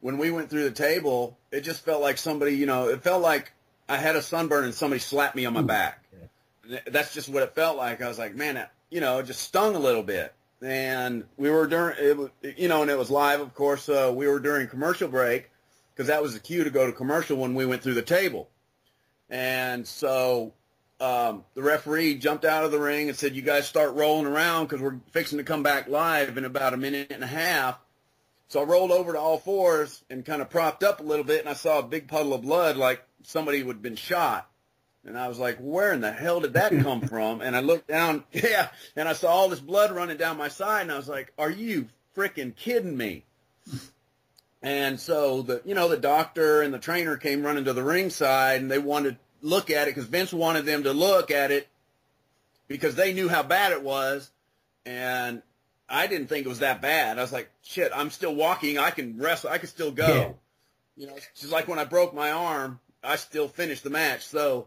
when 0.00 0.18
we 0.18 0.30
went 0.30 0.50
through 0.50 0.64
the 0.64 0.70
table, 0.70 1.36
it 1.50 1.62
just 1.62 1.84
felt 1.84 2.00
like 2.00 2.16
somebody, 2.16 2.52
you 2.52 2.66
know, 2.66 2.88
it 2.88 3.02
felt 3.02 3.22
like 3.22 3.52
I 3.88 3.96
had 3.96 4.16
a 4.16 4.22
sunburn 4.22 4.64
and 4.64 4.74
somebody 4.74 5.00
slapped 5.00 5.34
me 5.34 5.46
on 5.46 5.52
my 5.52 5.60
Ooh, 5.60 5.66
back. 5.66 6.04
okay. 6.14 6.28
Th- 6.68 6.82
That's 6.86 7.14
just 7.14 7.28
what 7.28 7.42
it 7.42 7.54
felt 7.54 7.76
like. 7.76 8.02
I 8.02 8.08
was 8.08 8.18
like, 8.18 8.34
man, 8.34 8.66
you 8.90 9.00
know, 9.00 9.18
it 9.18 9.26
just 9.26 9.40
stung 9.42 9.74
a 9.74 9.78
little 9.78 10.02
bit. 10.02 10.32
And 10.62 11.24
we 11.36 11.50
were 11.50 11.66
during, 11.66 11.96
it, 11.98 12.16
was- 12.16 12.30
you 12.56 12.68
know, 12.68 12.82
and 12.82 12.90
it 12.90 12.98
was 12.98 13.10
live, 13.10 13.40
of 13.40 13.54
course. 13.54 13.88
Uh, 13.88 14.12
we 14.14 14.26
were 14.26 14.40
during 14.40 14.68
commercial 14.68 15.08
break 15.08 15.50
because 15.94 16.08
that 16.08 16.22
was 16.22 16.34
the 16.34 16.40
cue 16.40 16.64
to 16.64 16.70
go 16.70 16.86
to 16.86 16.92
commercial 16.92 17.36
when 17.36 17.54
we 17.54 17.66
went 17.66 17.82
through 17.82 17.94
the 17.94 18.02
table. 18.02 18.48
And 19.28 19.86
so 19.86 20.52
um, 21.00 21.44
the 21.54 21.62
referee 21.62 22.14
jumped 22.16 22.44
out 22.44 22.64
of 22.64 22.70
the 22.70 22.78
ring 22.78 23.08
and 23.08 23.16
said, 23.18 23.34
"You 23.34 23.42
guys 23.42 23.66
start 23.66 23.94
rolling 23.94 24.26
around 24.26 24.66
because 24.66 24.80
we're 24.80 24.98
fixing 25.10 25.38
to 25.38 25.44
come 25.44 25.62
back 25.62 25.88
live 25.88 26.38
in 26.38 26.44
about 26.44 26.74
a 26.74 26.76
minute 26.76 27.10
and 27.10 27.24
a 27.24 27.26
half." 27.26 27.78
So 28.48 28.60
I 28.60 28.64
rolled 28.64 28.92
over 28.92 29.12
to 29.12 29.18
all 29.18 29.38
fours 29.38 30.04
and 30.08 30.24
kind 30.24 30.40
of 30.40 30.48
propped 30.48 30.84
up 30.84 31.00
a 31.00 31.02
little 31.02 31.24
bit, 31.24 31.40
and 31.40 31.48
I 31.48 31.54
saw 31.54 31.80
a 31.80 31.82
big 31.82 32.06
puddle 32.06 32.32
of 32.32 32.42
blood, 32.42 32.76
like 32.76 33.02
somebody 33.24 33.62
would 33.64 33.76
have 33.76 33.82
been 33.82 33.96
shot. 33.96 34.48
And 35.06 35.16
I 35.16 35.28
was 35.28 35.38
like, 35.38 35.58
"Where 35.58 35.92
in 35.92 36.00
the 36.00 36.12
hell 36.12 36.40
did 36.40 36.54
that 36.54 36.72
come 36.82 37.00
from?" 37.08 37.40
And 37.40 37.56
I 37.56 37.60
looked 37.60 37.88
down, 37.88 38.24
yeah, 38.32 38.68
and 38.96 39.08
I 39.08 39.12
saw 39.12 39.28
all 39.28 39.48
this 39.48 39.60
blood 39.60 39.92
running 39.92 40.16
down 40.16 40.36
my 40.36 40.48
side, 40.48 40.82
and 40.82 40.92
I 40.92 40.96
was 40.96 41.08
like, 41.08 41.32
"Are 41.38 41.50
you 41.50 41.88
freaking 42.16 42.54
kidding 42.54 42.96
me?" 42.96 43.24
And 44.62 44.98
so 44.98 45.42
the 45.42 45.62
you 45.64 45.74
know 45.74 45.88
the 45.88 45.96
doctor 45.96 46.62
and 46.62 46.74
the 46.74 46.78
trainer 46.78 47.16
came 47.16 47.42
running 47.42 47.64
to 47.64 47.72
the 47.72 47.84
ringside 47.84 48.60
and 48.60 48.70
they 48.70 48.78
wanted 48.78 49.12
to 49.12 49.18
look 49.46 49.70
at 49.70 49.86
it 49.86 49.94
because 49.94 50.08
Vince 50.08 50.32
wanted 50.32 50.64
them 50.64 50.82
to 50.82 50.92
look 50.92 51.30
at 51.30 51.50
it 51.52 51.68
because 52.66 52.96
they 52.96 53.12
knew 53.12 53.28
how 53.28 53.44
bad 53.44 53.72
it 53.72 53.82
was, 53.82 54.30
and 54.84 55.42
I 55.88 56.06
didn't 56.06 56.26
think 56.26 56.46
it 56.46 56.48
was 56.48 56.58
that 56.60 56.82
bad. 56.82 57.18
I 57.18 57.22
was 57.22 57.32
like, 57.32 57.48
shit, 57.62 57.92
I'm 57.94 58.10
still 58.10 58.34
walking. 58.34 58.78
I 58.78 58.90
can 58.90 59.18
wrestle. 59.18 59.50
I 59.50 59.58
can 59.58 59.68
still 59.68 59.92
go. 59.92 60.08
Yeah. 60.08 60.32
You 60.96 61.06
know, 61.06 61.16
it's 61.16 61.28
just 61.40 61.52
like 61.52 61.68
when 61.68 61.78
I 61.78 61.84
broke 61.84 62.14
my 62.14 62.32
arm, 62.32 62.80
I 63.04 63.16
still 63.16 63.48
finished 63.48 63.84
the 63.84 63.90
match. 63.90 64.26
So, 64.26 64.66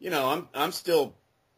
you 0.00 0.10
know, 0.10 0.28
I'm 0.28 0.48
I'm 0.54 0.72
still 0.72 1.14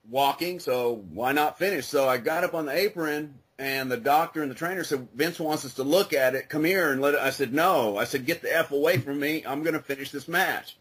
walking. 0.09 0.61
So 0.61 1.05
why 1.13 1.33
not 1.33 1.59
finish? 1.59 1.87
So 1.87 2.09
I 2.09 2.19
got 2.19 2.45
up 2.45 2.55
on 2.55 2.67
the 2.67 2.77
apron 2.77 3.35
and 3.59 3.91
the 3.91 3.97
doctor 3.97 4.43
and 4.43 4.51
the 4.51 4.57
trainer 4.57 4.85
said, 4.85 5.09
Vince 5.15 5.39
wants 5.39 5.65
us 5.65 5.75
to 5.75 5.85
look 5.85 6.13
at 6.13 6.35
it. 6.35 6.49
Come 6.49 6.65
here 6.65 6.91
and 6.91 7.01
let 7.01 7.15
it. 7.15 7.21
I 7.21 7.31
said, 7.31 7.53
no. 7.55 7.97
I 7.97 8.05
said, 8.05 8.27
get 8.27 8.43
the 8.43 8.55
F 8.55 8.73
away 8.73 8.99
from 8.99 9.21
me. 9.21 9.45
I'm 9.47 9.63
going 9.63 9.75
to 9.75 9.81
finish 9.81 10.11
this 10.11 10.29
match. 10.29 10.77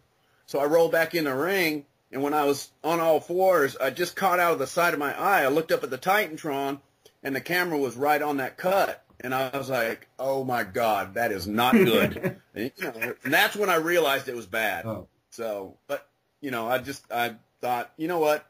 So 0.48 0.60
I 0.60 0.65
rolled 0.65 0.91
back 0.91 1.13
in 1.13 1.25
the 1.25 1.36
ring. 1.36 1.86
And 2.12 2.24
when 2.24 2.34
I 2.34 2.44
was 2.44 2.70
on 2.84 3.00
all 3.00 3.20
fours, 3.22 3.77
I 3.77 3.89
just 3.89 4.15
caught 4.15 4.39
out 4.39 4.53
of 4.53 4.60
the 4.60 4.68
side 4.68 4.94
of 4.94 5.00
my 5.00 5.18
eye. 5.18 5.44
I 5.44 5.48
looked 5.48 5.72
up 5.72 5.84
at 5.84 5.89
the 5.89 5.98
Titantron 5.98 6.80
and 7.24 7.36
the 7.36 7.39
camera 7.39 7.77
was 7.77 7.96
right 7.96 8.22
on 8.22 8.38
that 8.38 8.58
cut. 8.58 9.03
And 9.24 9.36
I 9.36 9.56
was 9.56 9.70
like, 9.70 10.08
oh 10.18 10.44
my 10.44 10.63
God, 10.63 11.13
that 11.13 11.32
is 11.32 11.48
not 11.48 11.74
good. 11.74 12.41
and, 12.56 12.72
you 12.75 12.84
know, 12.84 13.13
and 13.24 13.34
that's 13.34 13.56
when 13.56 13.70
I 13.70 13.75
realized 13.75 14.27
it 14.27 14.36
was 14.36 14.48
bad. 14.48 14.86
Oh. 14.86 15.08
So, 15.30 15.77
but, 15.88 16.10
you 16.41 16.50
know, 16.50 16.68
I 16.68 16.80
just, 16.80 17.10
I 17.12 17.36
thought, 17.62 17.91
you 17.98 18.08
know 18.08 18.20
what? 18.20 18.46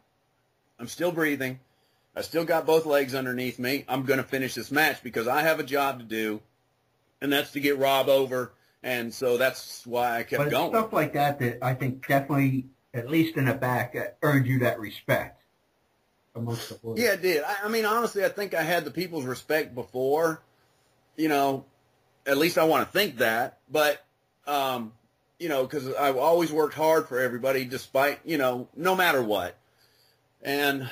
I'm 0.80 0.88
still 0.88 1.12
breathing. 1.12 1.60
I 2.15 2.22
still 2.22 2.44
got 2.44 2.65
both 2.65 2.86
legs 2.86 3.15
underneath 3.15 3.60
me. 3.60 3.86
I'm 3.88 4.03
going 4.03 4.18
to 4.18 4.24
finish 4.24 4.56
this 4.56 4.72
match 4.72 5.03
because 5.03 5.27
I 5.27 5.41
have 5.44 5.60
a 5.60 5.63
job 5.63 6.00
to 6.00 6.06
do, 6.06 6.41
and 7.22 7.32
that's 7.32 7.51
to 7.51 7.60
get 7.60 7.77
Rob 7.77 8.10
over. 8.10 8.51
And 8.84 9.13
so 9.13 9.38
that's 9.38 9.86
why 9.86 10.18
I 10.18 10.24
kept 10.24 10.44
But 10.44 10.50
going. 10.50 10.72
stuff 10.72 10.91
like 10.91 11.13
that 11.13 11.39
that 11.39 11.63
I 11.63 11.74
think 11.75 12.08
definitely, 12.08 12.65
at 12.94 13.10
least 13.10 13.38
in 13.38 13.46
the 13.46 13.53
back, 13.53 13.96
earned 14.24 14.48
you 14.48 14.60
that 14.60 14.80
respect 14.80 15.44
amongst 16.36 16.70
the 16.70 16.75
boys. 16.75 17.00
Yeah, 17.00 17.13
it 17.13 17.22
did. 17.22 17.44
I, 17.44 17.58
I 17.65 17.68
mean, 17.68 17.86
honestly, 17.86 18.25
I 18.25 18.30
think 18.30 18.53
I 18.53 18.63
had 18.63 18.84
the 18.86 18.91
people's 18.91 19.25
respect 19.25 19.75
before. 19.75 20.41
You 21.15 21.30
know, 21.30 21.65
at 22.25 22.38
least 22.38 22.58
I 22.58 22.63
want 22.63 22.88
to 22.88 22.91
think 22.91 23.18
that. 23.18 23.60
But, 23.70 24.03
um, 24.48 24.94
you 25.41 25.50
know, 25.50 25.63
because 25.63 25.91
I've 25.95 26.17
always 26.17 26.51
worked 26.51 26.75
hard 26.75 27.07
for 27.07 27.19
everybody, 27.19 27.65
despite 27.65 28.19
you 28.24 28.38
know, 28.38 28.67
no 28.75 28.95
matter 28.95 29.24
what. 29.24 29.57
And 30.43 30.88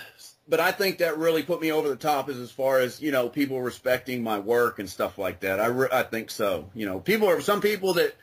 but 0.47 0.59
I 0.59 0.71
think 0.71 0.97
that 0.97 1.19
really 1.19 1.43
put 1.43 1.61
me 1.61 1.71
over 1.71 1.87
the 1.87 1.95
top 1.95 2.29
as 2.29 2.37
as 2.37 2.49
far 2.49 2.79
as 2.79 2.99
you 2.99 3.11
know, 3.11 3.29
people 3.29 3.61
respecting 3.61 4.23
my 4.23 4.39
work 4.39 4.79
and 4.79 4.89
stuff 4.89 5.19
like 5.19 5.41
that. 5.41 5.59
I 5.59 5.67
re- 5.67 5.89
I 5.91 6.01
think 6.01 6.31
so. 6.31 6.67
You 6.73 6.87
know, 6.87 6.99
people 6.99 7.29
are 7.29 7.39
some 7.41 7.61
people 7.61 7.93
that 7.93 8.15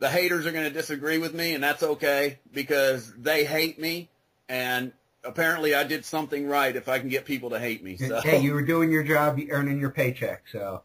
the 0.00 0.10
haters 0.10 0.46
are 0.46 0.52
going 0.52 0.64
to 0.64 0.74
disagree 0.74 1.18
with 1.18 1.32
me, 1.32 1.54
and 1.54 1.62
that's 1.62 1.84
okay 1.84 2.40
because 2.52 3.12
they 3.14 3.44
hate 3.44 3.78
me, 3.78 4.08
and 4.48 4.92
apparently 5.22 5.76
I 5.76 5.84
did 5.84 6.04
something 6.04 6.48
right 6.48 6.74
if 6.74 6.88
I 6.88 6.98
can 6.98 7.08
get 7.08 7.24
people 7.24 7.50
to 7.50 7.60
hate 7.60 7.84
me. 7.84 7.98
So 7.98 8.20
Hey, 8.20 8.40
you 8.40 8.52
were 8.52 8.62
doing 8.62 8.90
your 8.90 9.04
job, 9.04 9.38
you 9.38 9.48
earning 9.50 9.78
your 9.78 9.90
paycheck, 9.90 10.42
so. 10.50 10.82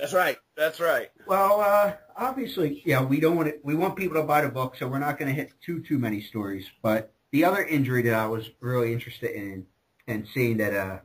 That's 0.00 0.12
right. 0.14 0.38
That's 0.56 0.80
right. 0.80 1.10
Well, 1.26 1.60
uh, 1.60 1.92
obviously, 2.16 2.82
yeah, 2.84 3.02
we 3.02 3.20
don't 3.20 3.36
want 3.36 3.48
to, 3.48 3.54
we 3.62 3.74
want 3.74 3.96
people 3.96 4.16
to 4.16 4.22
buy 4.22 4.40
the 4.40 4.48
book, 4.48 4.76
so 4.76 4.88
we're 4.88 4.98
not 4.98 5.18
going 5.18 5.28
to 5.28 5.34
hit 5.34 5.52
too, 5.60 5.82
too 5.82 5.98
many 5.98 6.20
stories. 6.20 6.66
But 6.82 7.12
the 7.32 7.44
other 7.44 7.62
injury 7.64 8.02
that 8.02 8.14
I 8.14 8.26
was 8.26 8.50
really 8.60 8.92
interested 8.92 9.30
in 9.32 9.66
and 10.06 10.26
seeing 10.32 10.56
that, 10.56 10.74
uh, 10.74 10.98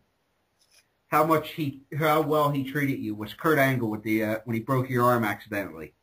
how 1.08 1.26
much 1.26 1.52
he, 1.52 1.82
how 1.98 2.22
well 2.22 2.50
he 2.52 2.64
treated 2.64 3.00
you 3.00 3.16
was 3.16 3.34
Kurt 3.34 3.60
Angle 3.60 3.90
with 3.90 4.04
the, 4.04 4.24
uh, 4.24 4.38
when 4.46 4.56
he 4.56 4.62
broke 4.62 4.90
your 4.90 5.04
arm 5.06 5.24
accidentally. 5.24 5.94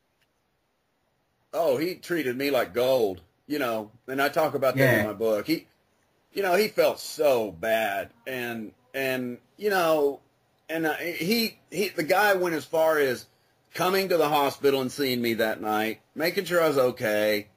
Oh, 1.53 1.77
he 1.77 1.97
treated 1.97 2.37
me 2.37 2.51
like 2.51 2.73
gold, 2.73 3.21
you 3.47 3.59
know, 3.59 3.91
and 4.09 4.23
I 4.23 4.29
talk 4.29 4.55
about 4.55 4.77
that 4.77 4.93
Yeah. 4.95 5.01
in 5.01 5.07
my 5.07 5.13
book. 5.13 5.47
He, 5.47 5.67
you 6.33 6.43
know, 6.43 6.55
he 6.55 6.69
felt 6.69 6.99
so 6.99 7.53
bad, 7.53 8.11
and 8.27 8.73
and 8.95 9.39
you 9.59 9.69
know, 9.69 10.21
and 10.69 10.87
uh, 10.87 10.95
he 10.95 11.59
he 11.71 11.89
the 11.89 12.03
guy 12.03 12.35
went 12.35 12.55
as 12.55 12.65
far 12.65 12.99
as 12.99 13.27
coming 13.75 14.09
to 14.09 14.17
the 14.17 14.29
hospital 14.29 14.81
and 14.81 14.93
seeing 14.93 15.21
me 15.23 15.35
that 15.35 15.61
night, 15.61 16.01
making 16.15 16.45
sure 16.45 16.63
I 16.63 16.69
was 16.69 16.79
okay. 16.79 17.49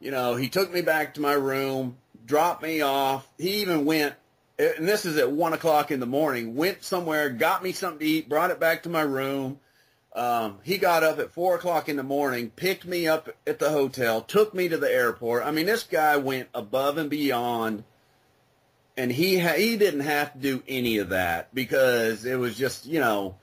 You 0.00 0.10
know, 0.10 0.36
he 0.36 0.48
took 0.48 0.72
me 0.72 0.82
back 0.82 1.14
to 1.14 1.20
my 1.20 1.32
room, 1.32 1.96
dropped 2.26 2.62
me 2.62 2.82
off. 2.82 3.26
He 3.38 3.62
even 3.62 3.84
went 3.84 4.14
and 4.58 4.88
this 4.88 5.04
is 5.04 5.16
at 5.18 5.30
one 5.30 5.52
o'clock 5.52 5.90
in 5.90 6.00
the 6.00 6.06
morning. 6.06 6.54
Went 6.54 6.82
somewhere, 6.82 7.28
got 7.30 7.62
me 7.62 7.72
something 7.72 8.00
to 8.00 8.06
eat, 8.06 8.28
brought 8.28 8.50
it 8.50 8.60
back 8.60 8.82
to 8.84 8.88
my 8.88 9.02
room. 9.02 9.60
Um, 10.14 10.58
he 10.62 10.78
got 10.78 11.02
up 11.02 11.18
at 11.18 11.32
four 11.32 11.56
o'clock 11.56 11.90
in 11.90 11.96
the 11.96 12.02
morning, 12.02 12.50
picked 12.50 12.86
me 12.86 13.06
up 13.06 13.28
at 13.46 13.58
the 13.58 13.68
hotel, 13.68 14.22
took 14.22 14.54
me 14.54 14.66
to 14.68 14.78
the 14.78 14.90
airport. 14.90 15.44
I 15.44 15.50
mean, 15.50 15.66
this 15.66 15.82
guy 15.82 16.16
went 16.16 16.48
above 16.54 16.96
and 16.96 17.10
beyond, 17.10 17.84
and 18.96 19.12
he 19.12 19.38
ha- 19.38 19.54
he 19.54 19.76
didn't 19.76 20.00
have 20.00 20.32
to 20.32 20.38
do 20.38 20.62
any 20.66 20.98
of 20.98 21.10
that 21.10 21.54
because 21.54 22.24
it 22.24 22.38
was 22.38 22.56
just 22.56 22.86
you 22.86 23.00
know, 23.00 23.36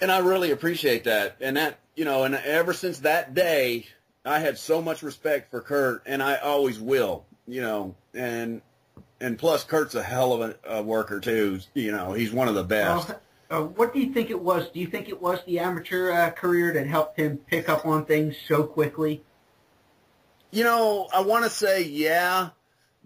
and 0.00 0.10
I 0.10 0.18
really 0.18 0.50
appreciate 0.50 1.04
that. 1.04 1.36
And 1.40 1.56
that 1.56 1.78
you 1.94 2.04
know, 2.04 2.24
and 2.24 2.34
ever 2.34 2.72
since 2.72 3.00
that 3.00 3.34
day, 3.34 3.86
I 4.24 4.38
had 4.38 4.58
so 4.58 4.82
much 4.82 5.02
respect 5.02 5.50
for 5.50 5.60
Kurt, 5.60 6.02
and 6.06 6.22
I 6.22 6.36
always 6.36 6.78
will. 6.78 7.24
You 7.46 7.62
know, 7.62 7.94
and 8.14 8.60
and 9.20 9.38
plus 9.38 9.64
Kurt's 9.64 9.94
a 9.94 10.02
hell 10.02 10.32
of 10.32 10.40
a, 10.40 10.76
a 10.78 10.82
worker 10.82 11.20
too. 11.20 11.60
You 11.74 11.92
know, 11.92 12.12
he's 12.12 12.32
one 12.32 12.48
of 12.48 12.54
the 12.54 12.64
best. 12.64 13.12
Uh, 13.50 13.62
what 13.62 13.94
do 13.94 14.00
you 14.00 14.12
think 14.12 14.28
it 14.28 14.40
was? 14.40 14.68
Do 14.68 14.80
you 14.80 14.86
think 14.86 15.08
it 15.08 15.22
was 15.22 15.38
the 15.46 15.58
amateur 15.58 16.12
uh, 16.12 16.30
career 16.30 16.72
that 16.74 16.86
helped 16.86 17.18
him 17.18 17.38
pick 17.38 17.68
up 17.68 17.86
on 17.86 18.04
things 18.04 18.36
so 18.46 18.62
quickly? 18.64 19.22
You 20.50 20.64
know, 20.64 21.08
I 21.14 21.22
want 21.22 21.44
to 21.44 21.50
say 21.50 21.84
yeah, 21.84 22.50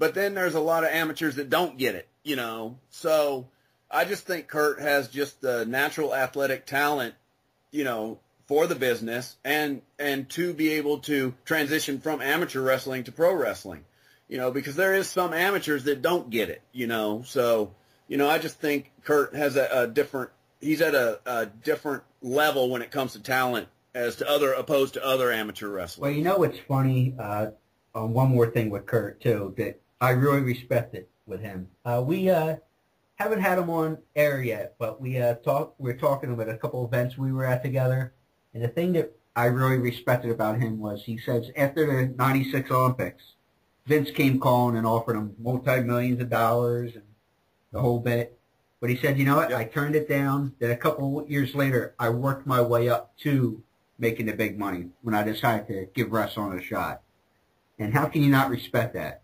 but 0.03 0.15
then 0.15 0.35
there's 0.35 0.57
a 0.57 0.61
lot 0.61 0.83
of 0.83 0.91
amateurs 0.91 1.37
that 1.37 1.49
don't 1.49 1.79
get 1.79 1.95
it. 1.95 2.09
You 2.25 2.35
know, 2.35 2.79
so 2.91 3.47
I 3.89 4.05
just 4.05 4.27
think 4.27 4.49
Kurt 4.49 4.81
has 4.81 5.07
just 5.07 5.41
the 5.41 5.65
natural 5.65 6.13
athletic 6.13 6.67
talent. 6.67 7.15
You 7.71 7.85
know, 7.85 8.19
for 8.47 8.67
the 8.67 8.75
business 8.75 9.37
and 9.45 9.83
and 9.99 10.29
to 10.31 10.53
be 10.53 10.73
able 10.73 10.99
to 10.99 11.35
transition 11.45 12.01
from 12.01 12.21
amateur 12.21 12.61
wrestling 12.61 13.05
to 13.05 13.13
pro 13.13 13.33
wrestling 13.33 13.85
you 14.29 14.37
know 14.37 14.51
because 14.51 14.77
there 14.77 14.95
is 14.95 15.09
some 15.09 15.33
amateurs 15.33 15.85
that 15.85 16.03
don't 16.03 16.29
get 16.31 16.51
it 16.51 16.61
you 16.73 16.87
know 16.87 17.23
so 17.25 17.73
you 18.09 18.17
know 18.17 18.29
i 18.29 18.39
just 18.39 18.59
think 18.59 18.91
kurt 19.05 19.35
has 19.35 19.57
a, 19.57 19.69
a 19.73 19.87
different 19.87 20.31
he's 20.61 20.83
at 20.83 20.95
a, 20.95 21.21
a, 21.25 21.47
different 21.47 22.03
level 22.21 22.69
when 22.69 22.83
it 22.83 22.91
comes 22.91 23.13
to 23.13 23.21
talent 23.21 23.69
as 23.95 24.17
to 24.17 24.29
other 24.29 24.53
opposed 24.53 24.95
to 24.95 25.07
other 25.07 25.31
amateur 25.33 25.69
wrestlers 25.69 26.03
well 26.03 26.11
you 26.11 26.23
know 26.23 26.37
what's 26.37 26.59
funny 26.59 27.15
uh, 27.19 27.47
on 27.95 28.13
one 28.13 28.29
more 28.29 28.51
thing 28.51 28.71
with 28.71 28.87
kurt 28.87 29.21
too 29.21 29.55
that 29.57 29.81
i 30.03 30.11
really 30.11 30.41
respect 30.41 30.95
it 30.95 31.09
with 31.27 31.41
him 31.41 31.67
uh, 31.87 32.03
we 32.05 32.29
uh, 32.29 32.57
haven't 33.15 33.41
had 33.41 33.57
him 33.57 33.71
on 33.71 33.97
air 34.15 34.43
yet 34.43 34.75
but 34.79 35.01
we 35.01 35.19
uh, 35.19 35.35
talk 35.37 35.75
we're 35.79 35.97
talking 35.97 36.31
about 36.31 36.49
a 36.51 36.59
couple 36.59 36.85
events 36.85 37.17
we 37.17 37.33
were 37.33 37.47
at 37.47 37.63
together 37.63 38.13
and 38.55 38.63
the 38.63 38.69
thing 38.69 38.93
that 38.93 39.17
I 39.35 39.47
really 39.47 39.79
respected 39.79 40.31
about 40.31 40.61
him 40.61 40.79
was 40.79 41.05
he 41.05 41.19
says 41.19 41.51
after 41.57 41.87
the 41.87 42.15
96 42.15 42.71
Olympics, 42.71 43.23
Vince 43.87 44.11
came 44.11 44.39
calling 44.39 44.77
and 44.77 44.87
offered 44.87 45.17
him 45.17 45.35
multi-millions 45.39 46.21
of 46.21 46.29
dollars 46.29 46.95
and 46.95 47.05
the 47.73 47.81
whole 47.81 47.99
bit. 47.99 48.39
But 48.81 48.91
he 48.91 48.97
said, 48.97 49.19
you 49.19 49.25
know 49.25 49.37
what, 49.37 49.51
yep. 49.51 49.59
I 49.59 49.65
turned 49.65 49.95
it 49.95 50.09
down. 50.09 50.55
Then 50.59 50.71
a 50.71 50.77
couple 50.77 51.25
years 51.29 51.55
later, 51.55 51.95
I 51.99 52.11
worked 52.11 52.47
my 52.47 52.61
way 52.61 52.89
up 52.89 53.17
to 53.19 53.63
making 53.99 54.27
the 54.27 54.33
big 54.33 54.59
money 54.59 54.89
when 55.03 55.15
I 55.15 55.23
decided 55.23 55.69
to 55.69 55.89
give 55.95 56.13
wrestling 56.13 56.59
a 56.59 56.63
shot. 56.63 57.03
And 57.79 57.95
how 57.95 58.07
can 58.07 58.23
you 58.23 58.31
not 58.31 58.51
respect 58.51 58.95
that? 58.95 59.22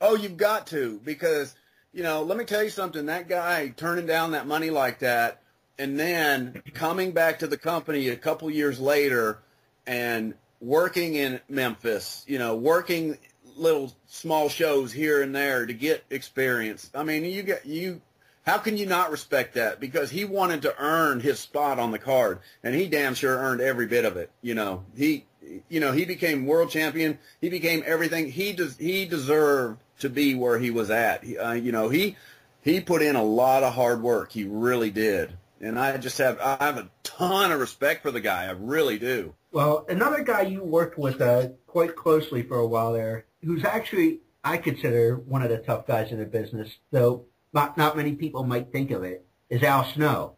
Oh, 0.00 0.14
you've 0.14 0.36
got 0.36 0.68
to 0.68 1.00
because, 1.04 1.54
you 1.92 2.02
know, 2.02 2.22
let 2.22 2.38
me 2.38 2.44
tell 2.44 2.62
you 2.62 2.70
something. 2.70 3.06
That 3.06 3.28
guy 3.28 3.72
turning 3.76 4.06
down 4.06 4.32
that 4.32 4.46
money 4.46 4.70
like 4.70 5.00
that 5.00 5.42
and 5.78 5.98
then 5.98 6.62
coming 6.74 7.12
back 7.12 7.40
to 7.40 7.46
the 7.46 7.56
company 7.56 8.08
a 8.08 8.16
couple 8.16 8.50
years 8.50 8.78
later 8.78 9.38
and 9.86 10.34
working 10.60 11.14
in 11.14 11.40
Memphis, 11.48 12.24
you 12.26 12.38
know, 12.38 12.56
working 12.56 13.18
little 13.56 13.92
small 14.06 14.48
shows 14.48 14.92
here 14.92 15.22
and 15.22 15.34
there 15.34 15.66
to 15.66 15.72
get 15.72 16.04
experience. 16.10 16.90
I 16.94 17.02
mean, 17.02 17.24
you 17.24 17.42
get 17.42 17.66
you 17.66 18.00
how 18.48 18.56
can 18.56 18.78
you 18.78 18.86
not 18.86 19.10
respect 19.10 19.54
that? 19.54 19.78
Because 19.78 20.10
he 20.10 20.24
wanted 20.24 20.62
to 20.62 20.74
earn 20.78 21.20
his 21.20 21.38
spot 21.38 21.78
on 21.78 21.90
the 21.90 21.98
card, 21.98 22.38
and 22.64 22.74
he 22.74 22.86
damn 22.86 23.14
sure 23.14 23.36
earned 23.36 23.60
every 23.60 23.86
bit 23.86 24.06
of 24.06 24.16
it. 24.16 24.30
You 24.40 24.54
know, 24.54 24.84
he, 24.96 25.26
you 25.68 25.80
know, 25.80 25.92
he 25.92 26.06
became 26.06 26.46
world 26.46 26.70
champion. 26.70 27.18
He 27.42 27.50
became 27.50 27.82
everything. 27.84 28.30
He 28.30 28.54
does. 28.54 28.78
He 28.78 29.04
deserved 29.04 29.82
to 29.98 30.08
be 30.08 30.34
where 30.34 30.58
he 30.58 30.70
was 30.70 30.90
at. 30.90 31.24
He, 31.24 31.38
uh, 31.38 31.52
you 31.52 31.72
know, 31.72 31.88
he 31.88 32.16
he 32.62 32.80
put 32.80 33.02
in 33.02 33.16
a 33.16 33.22
lot 33.22 33.62
of 33.62 33.74
hard 33.74 34.02
work. 34.02 34.32
He 34.32 34.44
really 34.44 34.90
did 34.90 35.36
and 35.60 35.78
I 35.78 35.96
just 35.96 36.18
have 36.18 36.38
I 36.40 36.64
have 36.64 36.78
a 36.78 36.90
ton 37.02 37.52
of 37.52 37.60
respect 37.60 38.02
for 38.02 38.10
the 38.10 38.20
guy. 38.20 38.46
I 38.46 38.50
really 38.50 38.98
do. 38.98 39.34
Well, 39.50 39.86
another 39.88 40.22
guy 40.22 40.42
you 40.42 40.62
worked 40.62 40.98
with 40.98 41.20
uh, 41.20 41.48
quite 41.66 41.96
closely 41.96 42.42
for 42.42 42.58
a 42.58 42.66
while 42.66 42.92
there, 42.92 43.26
who's 43.42 43.64
actually 43.64 44.20
I 44.44 44.58
consider 44.58 45.16
one 45.16 45.42
of 45.42 45.50
the 45.50 45.58
tough 45.58 45.86
guys 45.86 46.12
in 46.12 46.18
the 46.18 46.26
business, 46.26 46.76
though 46.90 47.24
not 47.52 47.76
not 47.76 47.96
many 47.96 48.12
people 48.12 48.44
might 48.44 48.72
think 48.72 48.90
of 48.90 49.02
it, 49.04 49.24
is 49.48 49.62
Al 49.62 49.84
Snow. 49.84 50.34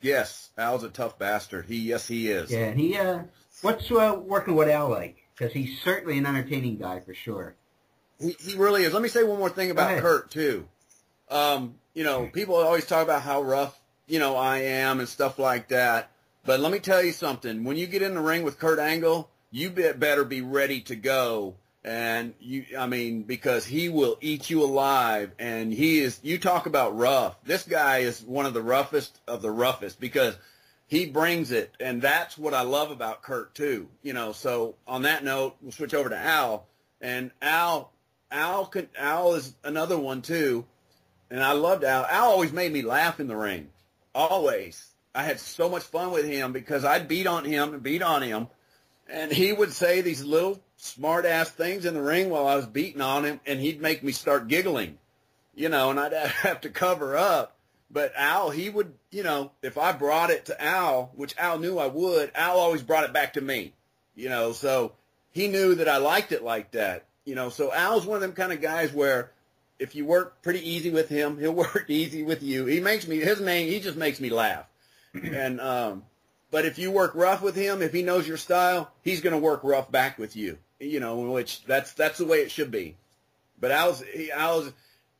Yes, 0.00 0.50
Al's 0.58 0.82
a 0.82 0.88
tough 0.88 1.18
bastard. 1.18 1.66
He 1.66 1.78
yes 1.78 2.08
he 2.08 2.28
is. 2.28 2.50
Yeah, 2.50 2.66
and 2.66 2.80
he 2.80 2.96
uh, 2.96 3.20
what's 3.62 3.90
uh, 3.90 4.20
working 4.20 4.56
with 4.56 4.68
Al 4.68 4.88
like? 4.88 5.16
Because 5.36 5.52
he's 5.52 5.80
certainly 5.80 6.18
an 6.18 6.26
entertaining 6.26 6.76
guy 6.76 7.00
for 7.00 7.14
sure. 7.14 7.56
He 8.22 8.36
he 8.38 8.56
really 8.56 8.84
is. 8.84 8.92
Let 8.92 9.02
me 9.02 9.08
say 9.08 9.24
one 9.24 9.38
more 9.38 9.50
thing 9.50 9.70
about 9.70 9.98
Kurt 10.00 10.30
too. 10.30 10.66
Um, 11.30 11.74
you 11.94 12.04
know, 12.04 12.26
people 12.26 12.54
always 12.56 12.86
talk 12.86 13.02
about 13.02 13.22
how 13.22 13.42
rough 13.42 13.78
you 14.06 14.18
know, 14.18 14.36
I 14.36 14.58
am 14.58 15.00
and 15.00 15.08
stuff 15.08 15.38
like 15.38 15.68
that. 15.68 16.10
But 16.44 16.60
let 16.60 16.72
me 16.72 16.80
tell 16.80 17.02
you 17.02 17.12
something. 17.12 17.64
When 17.64 17.76
you 17.76 17.86
get 17.86 18.02
in 18.02 18.14
the 18.14 18.20
ring 18.20 18.42
with 18.42 18.58
Kurt 18.58 18.78
Angle, 18.78 19.30
you 19.50 19.70
better 19.70 20.24
be 20.24 20.42
ready 20.42 20.80
to 20.82 20.96
go. 20.96 21.54
And 21.84 22.34
you, 22.38 22.64
I 22.78 22.86
mean, 22.86 23.22
because 23.22 23.64
he 23.64 23.88
will 23.88 24.18
eat 24.20 24.50
you 24.50 24.62
alive. 24.62 25.32
And 25.38 25.72
he 25.72 26.00
is, 26.00 26.20
you 26.22 26.38
talk 26.38 26.66
about 26.66 26.96
rough. 26.96 27.42
This 27.44 27.64
guy 27.64 27.98
is 27.98 28.22
one 28.22 28.46
of 28.46 28.54
the 28.54 28.62
roughest 28.62 29.18
of 29.26 29.40
the 29.40 29.50
roughest 29.50 29.98
because 29.98 30.36
he 30.86 31.06
brings 31.06 31.50
it. 31.50 31.74
And 31.80 32.02
that's 32.02 32.36
what 32.36 32.54
I 32.54 32.62
love 32.62 32.90
about 32.90 33.22
Kurt 33.22 33.54
too. 33.54 33.88
You 34.02 34.12
know, 34.12 34.32
so 34.32 34.74
on 34.86 35.02
that 35.02 35.24
note, 35.24 35.56
we'll 35.62 35.72
switch 35.72 35.94
over 35.94 36.08
to 36.08 36.18
Al. 36.18 36.66
And 37.00 37.30
Al, 37.40 37.92
Al, 38.32 38.72
Al 38.98 39.34
is 39.34 39.54
another 39.62 39.98
one 39.98 40.22
too. 40.22 40.64
And 41.30 41.42
I 41.42 41.52
loved 41.52 41.84
Al. 41.84 42.04
Al 42.06 42.30
always 42.30 42.52
made 42.52 42.72
me 42.72 42.82
laugh 42.82 43.20
in 43.20 43.28
the 43.28 43.36
ring 43.36 43.68
always. 44.14 44.88
I 45.14 45.24
had 45.24 45.40
so 45.40 45.68
much 45.68 45.82
fun 45.82 46.10
with 46.10 46.24
him 46.24 46.52
because 46.52 46.84
I'd 46.84 47.08
beat 47.08 47.26
on 47.26 47.44
him 47.44 47.74
and 47.74 47.82
beat 47.82 48.02
on 48.02 48.22
him, 48.22 48.48
and 49.08 49.30
he 49.30 49.52
would 49.52 49.72
say 49.72 50.00
these 50.00 50.24
little 50.24 50.60
smart 50.76 51.26
ass 51.26 51.50
things 51.50 51.84
in 51.84 51.94
the 51.94 52.02
ring 52.02 52.30
while 52.30 52.46
I 52.46 52.56
was 52.56 52.66
beating 52.66 53.02
on 53.02 53.24
him, 53.24 53.40
and 53.46 53.60
he'd 53.60 53.80
make 53.80 54.02
me 54.02 54.12
start 54.12 54.48
giggling, 54.48 54.98
you 55.54 55.68
know, 55.68 55.90
and 55.90 56.00
I'd 56.00 56.12
have 56.14 56.60
to 56.62 56.70
cover 56.70 57.16
up. 57.16 57.56
But 57.90 58.14
Al, 58.16 58.48
he 58.48 58.70
would, 58.70 58.94
you 59.10 59.22
know, 59.22 59.50
if 59.60 59.76
I 59.76 59.92
brought 59.92 60.30
it 60.30 60.46
to 60.46 60.62
Al, 60.62 61.10
which 61.14 61.36
Al 61.36 61.58
knew 61.58 61.78
I 61.78 61.88
would, 61.88 62.32
Al 62.34 62.58
always 62.58 62.82
brought 62.82 63.04
it 63.04 63.12
back 63.12 63.34
to 63.34 63.42
me, 63.42 63.74
you 64.14 64.30
know, 64.30 64.52
so 64.52 64.92
he 65.30 65.48
knew 65.48 65.74
that 65.74 65.88
I 65.88 65.98
liked 65.98 66.32
it 66.32 66.42
like 66.42 66.70
that, 66.70 67.04
you 67.24 67.34
know. 67.34 67.48
So 67.48 67.72
Al's 67.72 68.06
one 68.06 68.16
of 68.16 68.22
them 68.22 68.32
kind 68.32 68.52
of 68.52 68.60
guys 68.60 68.92
where 68.92 69.32
if 69.78 69.94
you 69.94 70.04
work 70.04 70.42
pretty 70.42 70.68
easy 70.68 70.90
with 70.90 71.08
him, 71.08 71.38
he'll 71.38 71.52
work 71.54 71.86
easy 71.88 72.22
with 72.22 72.42
you. 72.42 72.66
He 72.66 72.80
makes 72.80 73.06
me 73.06 73.18
his 73.18 73.40
name. 73.40 73.68
He 73.68 73.80
just 73.80 73.96
makes 73.96 74.20
me 74.20 74.30
laugh. 74.30 74.66
and 75.14 75.60
um, 75.60 76.04
but 76.50 76.64
if 76.64 76.78
you 76.78 76.90
work 76.90 77.14
rough 77.14 77.42
with 77.42 77.56
him, 77.56 77.82
if 77.82 77.92
he 77.92 78.02
knows 78.02 78.28
your 78.28 78.36
style, 78.36 78.92
he's 79.02 79.20
going 79.20 79.34
to 79.34 79.38
work 79.38 79.64
rough 79.64 79.90
back 79.90 80.18
with 80.18 80.36
you. 80.36 80.58
You 80.78 81.00
know, 81.00 81.16
which 81.32 81.64
that's 81.64 81.92
that's 81.92 82.18
the 82.18 82.26
way 82.26 82.38
it 82.38 82.50
should 82.50 82.70
be. 82.70 82.96
But 83.58 83.70
Al's 83.70 84.02
he, 84.02 84.30
Al's 84.32 84.72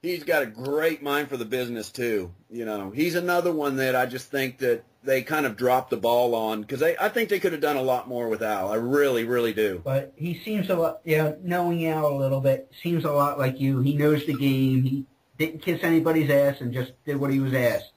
he's 0.03 0.25
got 0.25 0.43
a 0.43 0.47
great 0.47 1.03
mind 1.03 1.29
for 1.29 1.37
the 1.37 1.45
business 1.45 1.91
too. 1.91 2.33
You 2.51 2.65
know, 2.65 2.91
he's 2.91 3.15
another 3.15 3.53
one 3.53 3.77
that 3.77 3.95
I 3.95 4.07
just 4.07 4.31
think 4.31 4.59
that 4.59 4.85
they 5.05 5.23
kind 5.23 5.47
of 5.47 5.57
dropped 5.57 5.91
the 5.91 5.97
ball 5.97 6.35
on 6.35 6.61
because 6.61 6.83
I 6.83 7.09
think 7.09 7.29
they 7.29 7.41
could 7.41 7.53
have 7.53 7.61
done 7.61 7.77
a 7.77 7.83
lot 7.83 8.09
more 8.09 8.29
with 8.29 8.43
Al. 8.43 8.71
I 8.71 8.77
really, 8.77 9.25
really 9.25 9.53
do. 9.53 9.81
But 9.85 10.13
he 10.17 10.41
seems 10.45 10.71
a 10.71 10.77
lot, 10.77 11.01
you 11.05 11.19
know, 11.19 11.37
knowing 11.43 11.87
Al 11.87 12.07
a 12.07 12.17
little 12.17 12.41
bit, 12.41 12.71
seems 12.83 13.05
a 13.05 13.11
lot 13.11 13.39
like 13.39 13.61
you. 13.61 13.81
He 13.81 13.97
knows 13.97 14.25
the 14.27 14.35
game. 14.35 14.83
He 14.83 15.07
didn't 15.39 15.63
kiss 15.63 15.81
anybody's 15.83 16.31
ass 16.31 16.61
and 16.61 16.73
just 16.73 16.93
did 17.05 17.17
what 17.17 17.33
he 17.33 17.41
was 17.41 17.55
asked. 17.55 17.91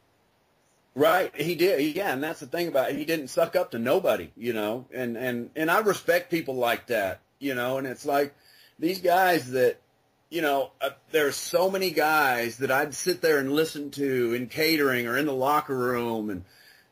Right, 0.95 1.35
he 1.35 1.55
did. 1.55 1.95
Yeah, 1.95 2.13
and 2.13 2.23
that's 2.23 2.39
the 2.39 2.47
thing 2.47 2.69
about 2.69 2.89
it. 2.89 2.95
He 2.95 3.05
didn't 3.05 3.27
suck 3.27 3.55
up 3.55 3.71
to 3.71 3.79
nobody, 3.79 4.31
you 4.37 4.53
know. 4.53 4.85
And 4.93 5.17
and 5.17 5.49
and 5.55 5.69
I 5.69 5.79
respect 5.79 6.31
people 6.31 6.55
like 6.55 6.87
that, 6.87 7.19
you 7.37 7.53
know. 7.53 7.77
And 7.77 7.85
it's 7.85 8.05
like 8.05 8.33
these 8.79 8.99
guys 9.01 9.51
that 9.51 9.81
you 10.29 10.41
know, 10.41 10.71
uh, 10.81 10.89
there's 11.11 11.35
so 11.35 11.69
many 11.69 11.91
guys 11.91 12.57
that 12.57 12.71
I'd 12.71 12.93
sit 12.93 13.21
there 13.21 13.39
and 13.39 13.51
listen 13.51 13.91
to 13.91 14.33
in 14.33 14.47
catering 14.47 15.07
or 15.07 15.17
in 15.17 15.25
the 15.25 15.33
locker 15.33 15.75
room 15.75 16.29
and 16.29 16.43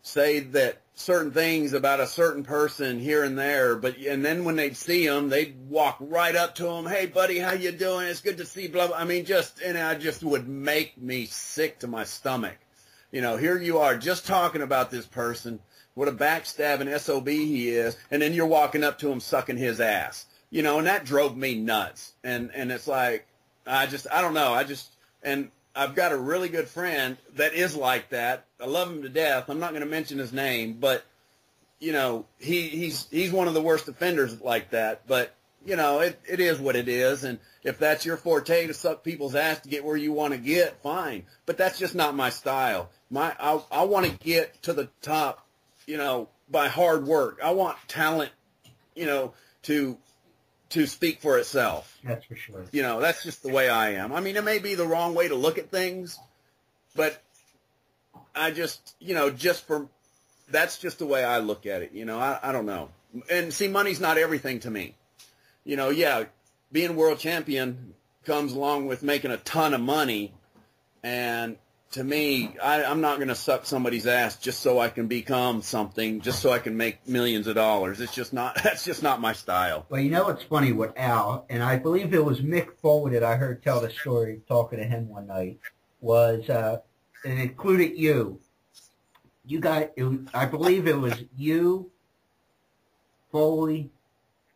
say 0.03 0.41
that 0.41 0.81
certain 0.95 1.31
things 1.31 1.73
about 1.73 1.99
a 1.99 2.05
certain 2.05 2.43
person 2.43 2.99
here 2.99 3.23
and 3.23 3.37
there, 3.37 3.75
but 3.75 3.97
and 3.97 4.23
then 4.23 4.43
when 4.43 4.55
they'd 4.55 4.77
see 4.77 5.07
them, 5.07 5.29
they'd 5.29 5.55
walk 5.67 5.97
right 5.99 6.35
up 6.35 6.53
to 6.55 6.63
them. 6.63 6.85
Hey, 6.85 7.07
buddy, 7.07 7.39
how 7.39 7.53
you 7.53 7.71
doing? 7.71 8.07
It's 8.07 8.21
good 8.21 8.37
to 8.37 8.45
see. 8.45 8.67
Blah. 8.67 8.87
blah. 8.87 8.97
I 8.97 9.05
mean, 9.05 9.25
just 9.25 9.61
and 9.61 9.77
I 9.77 9.95
just 9.95 10.23
would 10.23 10.47
make 10.47 11.01
me 11.01 11.25
sick 11.25 11.79
to 11.79 11.87
my 11.87 12.03
stomach. 12.03 12.57
You 13.11 13.21
know, 13.21 13.37
here 13.37 13.59
you 13.59 13.79
are 13.79 13.97
just 13.97 14.27
talking 14.27 14.61
about 14.61 14.91
this 14.91 15.05
person, 15.05 15.59
what 15.93 16.07
a 16.07 16.11
backstabbing 16.11 16.99
sob 16.99 17.27
he 17.27 17.69
is, 17.69 17.95
and 18.11 18.21
then 18.21 18.33
you're 18.33 18.45
walking 18.45 18.83
up 18.83 18.99
to 18.99 19.11
him 19.11 19.19
sucking 19.19 19.57
his 19.57 19.79
ass. 19.79 20.25
You 20.49 20.61
know, 20.61 20.77
and 20.77 20.87
that 20.87 21.05
drove 21.05 21.35
me 21.37 21.55
nuts. 21.55 22.13
And 22.23 22.51
and 22.53 22.71
it's 22.71 22.87
like 22.87 23.27
I 23.65 23.85
just 23.85 24.07
I 24.11 24.21
don't 24.21 24.33
know. 24.33 24.53
I 24.53 24.63
just 24.63 24.91
and 25.23 25.49
I've 25.75 25.95
got 25.95 26.11
a 26.11 26.17
really 26.17 26.49
good 26.49 26.67
friend 26.67 27.17
that 27.35 27.53
is 27.53 27.75
like 27.75 28.09
that. 28.09 28.45
I 28.61 28.65
love 28.67 28.89
him 28.89 29.01
to 29.01 29.09
death. 29.09 29.49
I'm 29.49 29.59
not 29.59 29.71
going 29.71 29.81
to 29.83 29.89
mention 29.89 30.19
his 30.19 30.31
name, 30.31 30.77
but 30.79 31.03
you 31.79 31.91
know, 31.91 32.25
he 32.39 32.69
he's 32.69 33.07
he's 33.09 33.31
one 33.31 33.47
of 33.47 33.53
the 33.53 33.61
worst 33.61 33.87
offenders 33.87 34.39
like 34.39 34.69
that. 34.69 35.07
But 35.07 35.35
you 35.65 35.75
know, 35.75 35.99
it 35.99 36.19
it 36.27 36.39
is 36.39 36.59
what 36.59 36.75
it 36.75 36.87
is, 36.87 37.23
and 37.23 37.39
if 37.63 37.79
that's 37.79 38.05
your 38.05 38.17
forte 38.17 38.67
to 38.67 38.73
suck 38.73 39.03
people's 39.03 39.35
ass 39.35 39.59
to 39.61 39.69
get 39.69 39.83
where 39.83 39.97
you 39.97 40.13
want 40.13 40.33
to 40.33 40.39
get, 40.39 40.81
fine. 40.81 41.25
But 41.45 41.57
that's 41.57 41.79
just 41.79 41.95
not 41.95 42.15
my 42.15 42.29
style. 42.29 42.89
My 43.09 43.35
I 43.39 43.61
I 43.71 43.83
want 43.83 44.05
to 44.05 44.11
get 44.17 44.61
to 44.63 44.73
the 44.73 44.89
top, 45.01 45.45
you 45.87 45.97
know, 45.97 46.29
by 46.49 46.67
hard 46.67 47.05
work. 47.05 47.39
I 47.43 47.51
want 47.51 47.77
talent, 47.87 48.31
you 48.95 49.05
know, 49.05 49.33
to 49.63 49.97
to 50.73 50.87
speak 50.87 51.21
for 51.21 51.37
itself. 51.37 51.99
That's 52.03 52.25
for 52.25 52.35
sure. 52.35 52.65
You 52.71 52.81
know, 52.81 52.99
that's 52.99 53.23
just 53.23 53.43
the 53.43 53.49
way 53.49 53.69
I 53.69 53.91
am. 53.91 54.11
I 54.11 54.21
mean, 54.21 54.35
it 54.35 54.43
may 54.43 54.57
be 54.57 54.73
the 54.73 54.87
wrong 54.87 55.13
way 55.13 55.27
to 55.27 55.35
look 55.35 55.59
at 55.59 55.69
things, 55.69 56.17
but 56.95 57.21
I 58.35 58.49
just, 58.49 58.95
you 58.99 59.13
know, 59.13 59.29
just 59.29 59.67
for 59.67 59.87
that's 60.49 60.79
just 60.79 60.97
the 60.97 61.05
way 61.05 61.23
I 61.23 61.39
look 61.39 61.67
at 61.67 61.83
it. 61.83 61.91
You 61.93 62.05
know, 62.05 62.17
I, 62.19 62.39
I 62.41 62.51
don't 62.51 62.65
know. 62.65 62.89
And 63.29 63.53
see, 63.53 63.67
money's 63.67 63.99
not 63.99 64.17
everything 64.17 64.59
to 64.61 64.71
me. 64.71 64.95
You 65.63 65.77
know, 65.77 65.89
yeah, 65.89 66.25
being 66.71 66.95
world 66.95 67.19
champion 67.19 67.93
comes 68.25 68.53
along 68.53 68.87
with 68.87 69.03
making 69.03 69.29
a 69.29 69.37
ton 69.37 69.75
of 69.75 69.81
money, 69.81 70.33
and 71.03 71.57
to 71.93 72.03
me, 72.03 72.55
I, 72.61 72.83
I'm 72.83 73.01
not 73.01 73.17
going 73.17 73.27
to 73.27 73.35
suck 73.35 73.65
somebody's 73.65 74.07
ass 74.07 74.37
just 74.37 74.61
so 74.61 74.79
I 74.79 74.89
can 74.89 75.07
become 75.07 75.61
something, 75.61 76.21
just 76.21 76.41
so 76.41 76.51
I 76.51 76.57
can 76.57 76.75
make 76.75 77.07
millions 77.07 77.45
of 77.45 77.53
dollars. 77.55 78.01
It's 78.01 78.13
just 78.13 78.33
not. 78.33 78.55
That's 78.63 78.83
just 78.83 79.03
not 79.03 79.21
my 79.21 79.33
style. 79.33 79.85
Well, 79.89 80.01
you 80.01 80.09
know 80.09 80.23
what's 80.23 80.43
funny 80.43 80.71
with 80.71 80.91
Al, 80.97 81.45
and 81.49 81.61
I 81.61 81.77
believe 81.77 82.13
it 82.13 82.25
was 82.25 82.41
Mick 82.41 82.77
Foley 82.81 83.11
that 83.11 83.23
I 83.23 83.35
heard 83.35 83.63
tell 83.63 83.79
the 83.79 83.91
story 83.91 84.41
talking 84.47 84.79
to 84.79 84.85
him 84.85 85.07
one 85.07 85.27
night, 85.27 85.59
was, 86.01 86.49
uh, 86.49 86.79
and 87.23 87.39
included 87.39 87.97
you. 87.97 88.39
You 89.45 89.59
got, 89.59 89.91
it 89.95 90.19
I 90.33 90.45
believe 90.45 90.87
it 90.87 90.99
was 90.99 91.13
you, 91.37 91.91
Foley, 93.31 93.91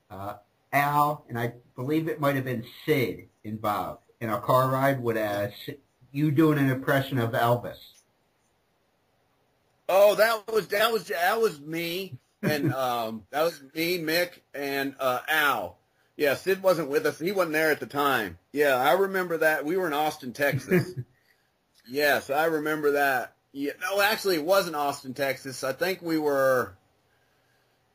uh, 0.09 0.35
Al, 0.73 1.23
and 1.29 1.37
I 1.37 1.53
believe 1.75 2.07
it 2.07 2.19
might 2.19 2.35
have 2.35 2.45
been 2.45 2.65
Sid 2.85 3.27
involved 3.43 4.01
in 4.19 4.29
a 4.29 4.39
car 4.39 4.69
ride 4.69 5.03
with 5.03 5.17
uh, 5.17 5.49
you 6.11 6.31
doing 6.31 6.57
an 6.57 6.69
impression 6.69 7.17
of 7.17 7.31
Elvis. 7.31 7.77
Oh, 9.89 10.15
that 10.15 10.51
was 10.51 10.67
that 10.67 10.91
was 10.91 11.07
that 11.07 11.39
was 11.39 11.59
me, 11.59 12.17
and 12.41 12.73
um, 12.73 13.23
that 13.31 13.43
was 13.43 13.61
me, 13.73 13.99
Mick, 13.99 14.39
and 14.53 14.95
uh, 14.99 15.19
Al. 15.27 15.77
Yeah, 16.17 16.33
Sid 16.33 16.63
wasn't 16.63 16.89
with 16.89 17.05
us. 17.05 17.19
He 17.19 17.31
wasn't 17.31 17.53
there 17.53 17.71
at 17.71 17.79
the 17.79 17.85
time. 17.85 18.39
Yeah, 18.51 18.75
I 18.75 18.93
remember 18.93 19.37
that. 19.37 19.65
We 19.65 19.77
were 19.77 19.85
in 19.85 19.93
Austin, 19.93 20.33
Texas. 20.33 20.93
yes, 21.87 22.31
I 22.31 22.45
remember 22.45 22.93
that. 22.93 23.35
Yeah, 23.51 23.73
no, 23.81 24.01
actually, 24.01 24.35
it 24.35 24.43
wasn't 24.43 24.75
Austin, 24.75 25.13
Texas. 25.13 25.63
I 25.63 25.73
think 25.73 26.01
we 26.01 26.17
were. 26.17 26.75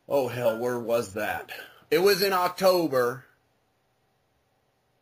Oh 0.09 0.29
hell, 0.29 0.59
where 0.59 0.79
was 0.79 1.15
that? 1.15 1.51
It 1.91 1.99
was 1.99 2.23
in 2.23 2.33
October, 2.33 3.25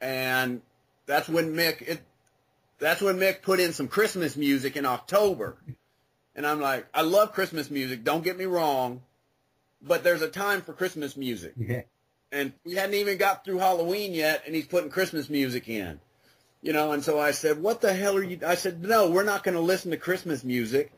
and 0.01 0.63
that's 1.07 1.29
when 1.29 1.55
Mick. 1.55 1.83
It, 1.83 2.01
that's 2.81 3.01
when 3.01 3.17
Mick 3.19 3.43
put 3.43 3.61
in 3.61 3.73
some 3.73 3.89
Christmas 3.89 4.37
music 4.37 4.77
in 4.77 4.87
October. 4.87 5.57
And 6.35 6.47
I'm 6.47 6.61
like, 6.61 6.87
I 6.95 7.03
love 7.03 7.33
Christmas 7.33 7.71
music. 7.71 8.05
Don't 8.05 8.25
get 8.25 8.39
me 8.39 8.47
wrong, 8.47 9.03
but 9.83 10.03
there's 10.03 10.23
a 10.23 10.29
time 10.29 10.63
for 10.63 10.73
Christmas 10.73 11.17
music. 11.17 11.53
Yeah. 11.57 11.83
And 12.33 12.53
we 12.65 12.75
hadn't 12.75 12.95
even 12.95 13.19
got 13.19 13.45
through 13.45 13.59
Halloween 13.59 14.15
yet, 14.15 14.43
and 14.47 14.55
he's 14.55 14.67
putting 14.67 14.91
Christmas 14.91 15.29
music 15.29 15.69
in. 15.69 16.01
You 16.63 16.73
know, 16.73 16.93
and 16.93 17.03
so 17.03 17.19
I 17.19 17.31
said, 17.31 17.61
what 17.61 17.81
the 17.81 17.93
hell 17.93 18.17
are 18.17 18.23
you? 18.23 18.39
I 18.47 18.55
said, 18.55 18.83
no, 18.83 19.11
we're 19.11 19.25
not 19.25 19.43
going 19.43 19.55
to 19.55 19.61
listen 19.61 19.91
to 19.91 19.97
Christmas 19.97 20.45
music. 20.45 20.93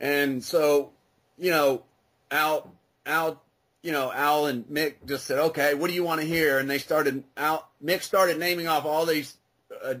And 0.00 0.42
so, 0.42 0.90
you 1.38 1.50
know, 1.50 1.82
Al, 2.30 2.72
Al, 3.04 3.42
you 3.82 3.92
know, 3.92 4.10
Al 4.10 4.46
and 4.46 4.64
Mick 4.66 4.94
just 5.06 5.26
said, 5.26 5.38
okay, 5.38 5.74
what 5.74 5.88
do 5.88 5.94
you 5.94 6.02
want 6.02 6.20
to 6.22 6.26
hear? 6.26 6.58
And 6.58 6.68
they 6.68 6.78
started, 6.78 7.24
Al, 7.36 7.68
Mick 7.84 8.02
started 8.02 8.38
naming 8.38 8.68
off 8.68 8.86
all 8.86 9.04
these 9.04 9.36
uh, 9.84 9.94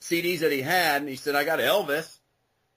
CDs 0.00 0.40
that 0.40 0.52
he 0.52 0.62
had, 0.62 1.00
and 1.02 1.08
he 1.08 1.16
said, 1.16 1.34
I 1.34 1.44
got 1.44 1.58
Elvis. 1.58 2.18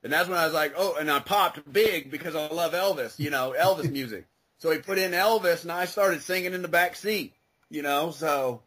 And 0.04 0.14
that's 0.14 0.30
when 0.30 0.38
I 0.38 0.46
was 0.46 0.54
like, 0.54 0.74
oh, 0.78 0.96
and 1.00 1.12
I 1.12 1.20
popped 1.20 1.72
big 1.72 2.10
because 2.10 2.36
I 2.36 2.48
love 2.48 2.74
Elvis, 2.74 3.20
you 3.20 3.30
know, 3.30 3.54
Elvis 3.58 3.92
music. 3.92 4.26
So 4.58 4.72
he 4.72 4.80
put 4.80 4.98
in 4.98 5.12
Elvis, 5.12 5.64
and 5.64 5.72
I 5.72 5.86
started 5.86 6.22
singing 6.22 6.54
in 6.54 6.62
the 6.62 6.68
back 6.68 6.96
seat, 6.96 7.34
you 7.70 7.82
know. 7.82 8.12
So, 8.12 8.62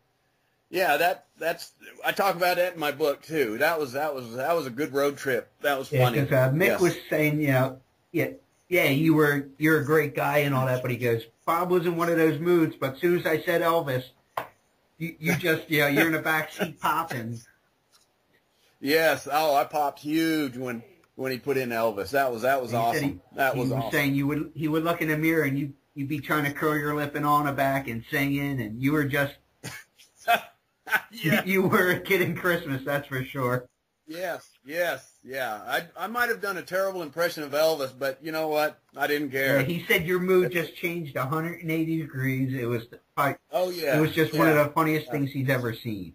yeah, 0.70 0.96
that 0.98 1.26
that's 1.38 1.72
I 2.04 2.12
talk 2.12 2.34
about 2.36 2.56
that 2.56 2.74
in 2.74 2.80
my 2.80 2.92
book 2.92 3.22
too. 3.22 3.58
That 3.58 3.78
was 3.78 3.92
that 3.92 4.14
was 4.14 4.34
that 4.36 4.54
was 4.54 4.66
a 4.66 4.70
good 4.70 4.92
road 4.92 5.16
trip. 5.16 5.50
That 5.62 5.78
was 5.78 5.88
funny. 5.88 6.20
because 6.20 6.32
uh, 6.32 6.52
Mick 6.52 6.66
Yes. 6.66 6.80
was 6.80 6.96
saying, 7.10 7.40
you 7.40 7.48
know, 7.48 7.78
yeah, 8.10 8.28
yeah, 8.68 8.88
you 8.88 9.14
were 9.14 9.48
you're 9.58 9.80
a 9.80 9.84
great 9.84 10.14
guy 10.14 10.38
and 10.38 10.54
all 10.54 10.66
that, 10.66 10.82
but 10.82 10.90
he 10.90 10.96
goes, 10.98 11.22
Bob 11.46 11.70
was 11.70 11.84
in 11.86 11.96
one 11.96 12.08
of 12.10 12.16
those 12.16 12.38
moods, 12.40 12.76
but 12.78 12.94
as 12.94 13.00
soon 13.00 13.18
as 13.18 13.26
I 13.26 13.40
said 13.42 13.60
Elvis, 13.62 14.04
you, 14.98 15.14
you 15.18 15.36
just, 15.38 15.70
you 15.70 15.80
know, 15.80 15.88
you're 15.88 16.06
in 16.06 16.12
the 16.12 16.20
back 16.20 16.52
seat 16.52 16.80
popping. 16.80 17.40
Yes. 18.82 19.28
Oh, 19.30 19.54
I 19.54 19.64
popped 19.64 20.00
huge 20.00 20.56
when 20.56 20.82
when 21.14 21.30
he 21.32 21.38
put 21.38 21.56
in 21.56 21.70
Elvis. 21.70 22.10
That 22.10 22.32
was 22.32 22.42
that 22.42 22.60
was 22.60 22.74
awesome. 22.74 23.04
he- 23.04 23.20
that 23.36 23.56
was 23.56 23.70
was 23.70 23.78
awesome. 23.78 23.90
saying 23.92 24.14
you 24.14 24.26
would 24.26 24.50
he 24.54 24.68
would 24.68 24.84
look 24.84 25.00
in 25.00 25.08
the 25.08 25.16
mirror 25.16 25.44
and 25.44 25.58
you 25.58 25.72
you'd 25.94 26.08
be 26.08 26.18
trying 26.18 26.44
to 26.44 26.52
curl 26.52 26.76
your 26.76 26.94
lip 26.94 27.14
and 27.14 27.24
on 27.24 27.46
the 27.46 27.52
back 27.52 27.88
and 27.88 28.04
singing, 28.10 28.60
and 28.60 28.82
you 28.82 28.92
were 28.92 29.04
just 29.04 29.34
yeah. 31.12 31.42
you 31.44 31.62
were 31.62 31.90
a 31.90 32.00
kid 32.00 32.20
in 32.20 32.36
Christmas, 32.36 32.82
that's 32.84 33.06
for 33.06 33.22
sure. 33.24 33.68
Yes. 34.08 34.50
Yes. 34.64 35.08
Yeah. 35.22 35.60
I 35.64 35.84
I 35.96 36.06
might 36.08 36.28
have 36.28 36.40
done 36.40 36.58
a 36.58 36.62
terrible 36.62 37.02
impression 37.02 37.44
of 37.44 37.52
Elvis, 37.52 37.92
but 37.96 38.18
you 38.20 38.32
know 38.32 38.48
what? 38.48 38.80
I 38.96 39.06
didn't 39.06 39.30
care. 39.30 39.60
Yeah, 39.60 39.66
he 39.66 39.84
said 39.86 40.06
your 40.06 40.18
mood 40.18 40.50
just 40.50 40.74
changed 40.74 41.14
180 41.14 41.98
degrees. 41.98 42.52
It 42.52 42.66
was 42.66 42.82
I, 43.16 43.36
oh 43.52 43.70
yeah. 43.70 43.96
it 43.96 44.00
was 44.00 44.12
just 44.12 44.34
one 44.34 44.48
of 44.48 44.56
the 44.56 44.72
funniest 44.72 45.08
things 45.10 45.30
he's 45.30 45.48
ever 45.48 45.72
seen. 45.72 46.14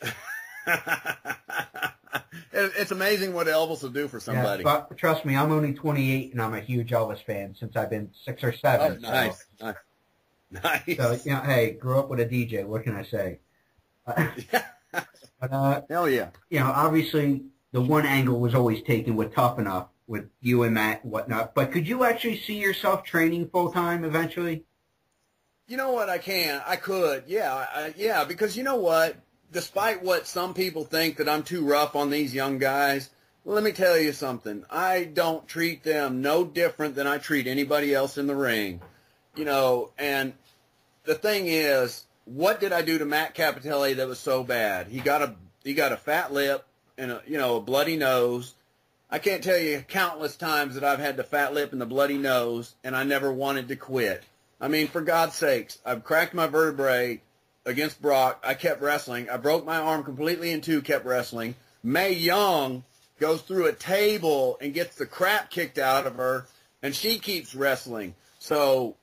It- 2.52 2.72
it's 2.78 2.90
amazing 2.92 3.34
what 3.34 3.46
Elvis 3.48 3.82
will 3.82 3.90
do 3.90 4.06
for 4.08 4.20
somebody. 4.20 4.62
Yeah, 4.64 4.84
but 4.88 4.96
trust 4.96 5.24
me, 5.24 5.36
I'm 5.36 5.50
only 5.50 5.72
28 5.74 6.32
and 6.32 6.40
I'm 6.40 6.54
a 6.54 6.60
huge 6.60 6.90
Elvis 6.90 7.22
fan 7.24 7.54
since 7.58 7.74
I've 7.76 7.90
been 7.90 8.10
six 8.24 8.44
or 8.44 8.52
seven. 8.52 8.98
oh, 9.04 9.10
nice, 9.10 9.44
nice, 9.60 9.74
nice. 10.50 10.96
So, 10.96 11.16
so 11.16 11.20
you 11.24 11.32
know, 11.34 11.40
hey, 11.40 11.72
grew 11.72 11.98
up 11.98 12.08
with 12.08 12.20
a 12.20 12.26
DJ. 12.26 12.64
What 12.64 12.84
can 12.84 12.94
I 12.96 13.02
say? 13.02 13.38
Uh, 14.06 15.00
but 15.40 15.52
uh, 15.52 15.80
Hell 15.90 16.08
yeah. 16.08 16.28
you 16.50 16.60
know, 16.60 16.66
obviously 16.70 17.42
the 17.72 17.80
one 17.80 18.06
angle 18.06 18.38
was 18.38 18.54
always 18.54 18.80
taken 18.82 19.16
with 19.16 19.34
Tough 19.34 19.58
Enough 19.58 19.88
with 20.06 20.28
you 20.40 20.62
and 20.62 20.74
Matt 20.74 21.02
and 21.02 21.12
whatnot. 21.12 21.54
But 21.54 21.72
could 21.72 21.88
you 21.88 22.04
actually 22.04 22.38
see 22.38 22.58
yourself 22.58 23.02
training 23.02 23.48
full 23.48 23.72
time 23.72 24.04
eventually? 24.04 24.62
You 25.66 25.76
know 25.78 25.90
what? 25.92 26.08
I 26.08 26.18
can. 26.18 26.62
I 26.66 26.76
could. 26.76 27.24
Yeah. 27.26 27.66
I, 27.74 27.94
yeah. 27.96 28.22
Because 28.24 28.56
you 28.56 28.62
know 28.62 28.76
what? 28.76 29.16
Despite 29.52 30.02
what 30.02 30.26
some 30.26 30.54
people 30.54 30.84
think 30.84 31.16
that 31.16 31.28
I'm 31.28 31.42
too 31.42 31.64
rough 31.64 31.94
on 31.94 32.10
these 32.10 32.34
young 32.34 32.58
guys, 32.58 33.10
let 33.44 33.62
me 33.62 33.72
tell 33.72 33.98
you 33.98 34.12
something. 34.12 34.64
I 34.70 35.04
don't 35.04 35.46
treat 35.46 35.82
them 35.82 36.22
no 36.22 36.44
different 36.44 36.94
than 36.94 37.06
I 37.06 37.18
treat 37.18 37.46
anybody 37.46 37.94
else 37.94 38.16
in 38.16 38.26
the 38.26 38.34
ring. 38.34 38.80
You 39.36 39.44
know, 39.44 39.90
and 39.98 40.32
the 41.04 41.14
thing 41.14 41.46
is, 41.46 42.04
what 42.24 42.60
did 42.60 42.72
I 42.72 42.82
do 42.82 42.98
to 42.98 43.04
Matt 43.04 43.34
Capitelli 43.34 43.96
that 43.96 44.08
was 44.08 44.18
so 44.18 44.42
bad? 44.42 44.88
He 44.88 45.00
got 45.00 45.22
a 45.22 45.34
he 45.62 45.74
got 45.74 45.92
a 45.92 45.96
fat 45.96 46.32
lip 46.32 46.64
and 46.96 47.10
a 47.10 47.22
you 47.26 47.36
know 47.36 47.56
a 47.56 47.60
bloody 47.60 47.96
nose. 47.96 48.54
I 49.10 49.18
can't 49.18 49.44
tell 49.44 49.58
you 49.58 49.84
countless 49.86 50.36
times 50.36 50.74
that 50.74 50.84
I've 50.84 50.98
had 50.98 51.16
the 51.16 51.24
fat 51.24 51.52
lip 51.52 51.72
and 51.72 51.80
the 51.80 51.86
bloody 51.86 52.18
nose, 52.18 52.74
and 52.82 52.96
I 52.96 53.04
never 53.04 53.32
wanted 53.32 53.68
to 53.68 53.76
quit. 53.76 54.24
I 54.60 54.68
mean, 54.68 54.88
for 54.88 55.02
God's 55.02 55.34
sakes, 55.34 55.78
I've 55.84 56.04
cracked 56.04 56.32
my 56.32 56.46
vertebrae 56.46 57.20
against 57.66 58.00
Brock. 58.02 58.42
I 58.44 58.54
kept 58.54 58.82
wrestling. 58.82 59.28
I 59.30 59.36
broke 59.36 59.64
my 59.64 59.78
arm 59.78 60.04
completely 60.04 60.50
in 60.50 60.60
two, 60.60 60.82
kept 60.82 61.06
wrestling. 61.06 61.54
Mae 61.82 62.12
Young 62.12 62.84
goes 63.20 63.42
through 63.42 63.66
a 63.66 63.72
table 63.72 64.58
and 64.60 64.74
gets 64.74 64.96
the 64.96 65.06
crap 65.06 65.50
kicked 65.50 65.78
out 65.78 66.06
of 66.06 66.16
her, 66.16 66.46
and 66.82 66.94
she 66.94 67.18
keeps 67.18 67.54
wrestling. 67.54 68.14
So, 68.38 68.96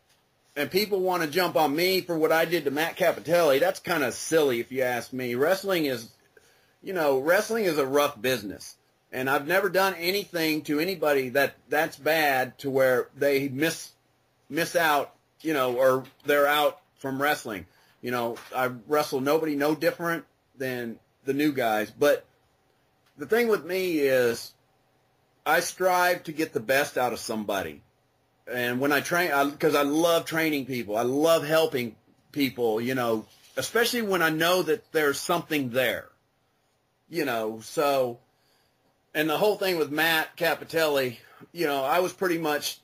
and 0.55 0.69
people 0.69 0.99
want 0.99 1.23
to 1.23 1.29
jump 1.29 1.55
on 1.55 1.75
me 1.75 2.01
for 2.01 2.17
what 2.17 2.31
I 2.31 2.45
did 2.45 2.65
to 2.65 2.71
Matt 2.71 2.97
Capitelli. 2.97 3.59
That's 3.59 3.79
kind 3.79 4.03
of 4.03 4.13
silly 4.13 4.59
if 4.59 4.71
you 4.71 4.83
ask 4.83 5.13
me. 5.13 5.35
Wrestling 5.35 5.85
is, 5.85 6.11
you 6.83 6.93
know, 6.93 7.19
wrestling 7.19 7.65
is 7.65 7.77
a 7.77 7.85
rough 7.85 8.21
business. 8.21 8.75
And 9.13 9.29
I've 9.29 9.47
never 9.47 9.69
done 9.69 9.93
anything 9.95 10.61
to 10.63 10.79
anybody 10.79 11.29
that 11.29 11.55
that's 11.67 11.97
bad 11.97 12.57
to 12.59 12.69
where 12.69 13.09
they 13.17 13.49
miss 13.49 13.91
miss 14.49 14.75
out, 14.75 15.13
you 15.41 15.53
know, 15.53 15.75
or 15.75 16.03
they're 16.25 16.47
out 16.47 16.79
from 16.97 17.21
wrestling. 17.21 17.65
You 18.01 18.11
know, 18.11 18.37
I 18.55 18.71
wrestle 18.87 19.21
nobody 19.21 19.55
no 19.55 19.75
different 19.75 20.25
than 20.57 20.99
the 21.25 21.33
new 21.33 21.51
guys. 21.51 21.91
But 21.91 22.25
the 23.17 23.25
thing 23.25 23.47
with 23.47 23.65
me 23.65 23.99
is 23.99 24.53
I 25.45 25.59
strive 25.59 26.23
to 26.23 26.31
get 26.31 26.53
the 26.53 26.59
best 26.59 26.97
out 26.97 27.13
of 27.13 27.19
somebody. 27.19 27.81
And 28.51 28.79
when 28.79 28.91
I 28.91 29.01
train, 29.01 29.31
because 29.51 29.75
I, 29.75 29.83
love 29.83 30.25
training 30.25 30.65
people, 30.65 30.97
I 30.97 31.03
love 31.03 31.45
helping 31.45 31.95
people, 32.31 32.81
you 32.81 32.95
know, 32.95 33.25
especially 33.55 34.01
when 34.01 34.21
I 34.21 34.29
know 34.29 34.63
that 34.63 34.91
there's 34.91 35.19
something 35.19 35.69
there. 35.69 36.09
you 37.11 37.25
know, 37.25 37.59
so, 37.61 38.17
and 39.13 39.29
the 39.29 39.37
whole 39.37 39.57
thing 39.57 39.77
with 39.77 39.91
Matt 39.91 40.35
Capitelli, 40.37 41.17
you 41.51 41.67
know, 41.67 41.83
I 41.83 41.99
was 41.99 42.13
pretty 42.13 42.37
much 42.37 42.79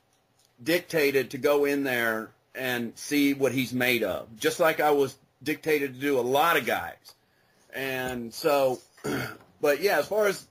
dictated 0.62 1.32
to 1.32 1.38
go 1.38 1.66
in 1.66 1.84
there 1.84 2.32
and 2.58 2.98
see 2.98 3.34
what 3.34 3.52
he's 3.52 3.74
made 3.74 4.04
of, 4.04 4.36
just 4.38 4.60
like 4.60 4.80
I 4.80 4.92
was 4.92 5.16
dictated 5.44 5.94
to 5.94 6.00
do 6.00 6.20
a 6.20 6.22
lot 6.22 6.58
of 6.58 6.66
guys. 6.66 6.96
And 7.74 8.34
so, 8.34 8.80
but 9.62 9.82
yeah, 9.82 10.00
as 10.00 10.08
far 10.08 10.28
as 10.28 10.46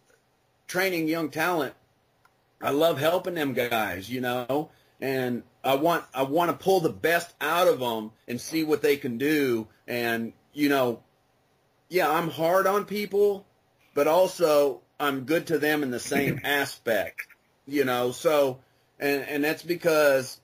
training 0.69 1.09
young 1.09 1.31
talent, 1.31 1.75
I 2.63 2.71
love 2.71 2.99
helping 2.99 3.35
them 3.35 3.53
guys, 3.53 4.09
you 4.09 4.21
know, 4.21 4.71
and 5.01 5.43
I 5.63 5.75
want 5.75 6.05
I 6.15 6.23
want 6.23 6.51
to 6.51 6.65
pull 6.65 6.81
the 6.81 6.91
best 6.91 7.35
out 7.41 7.69
of 7.69 7.81
them 7.81 8.13
and 8.29 8.41
see 8.41 8.65
what 8.65 8.83
they 8.83 8.97
can 8.97 9.19
do. 9.19 9.67
And 9.87 10.33
you 10.53 10.69
know, 10.69 11.03
yeah, 11.89 12.11
I'm 12.11 12.31
hard 12.31 12.67
on 12.67 12.85
people, 12.85 13.45
but 13.95 14.07
also 14.07 14.81
I'm 14.99 15.25
good 15.25 15.49
to 15.49 15.59
them 15.59 15.83
in 15.83 15.91
the 15.91 16.01
same 16.01 16.41
aspect, 16.45 17.27
you 17.67 17.85
know. 17.85 18.13
So, 18.13 18.61
and 18.99 19.23
and 19.23 19.45
that's 19.45 19.63
because 19.63 20.41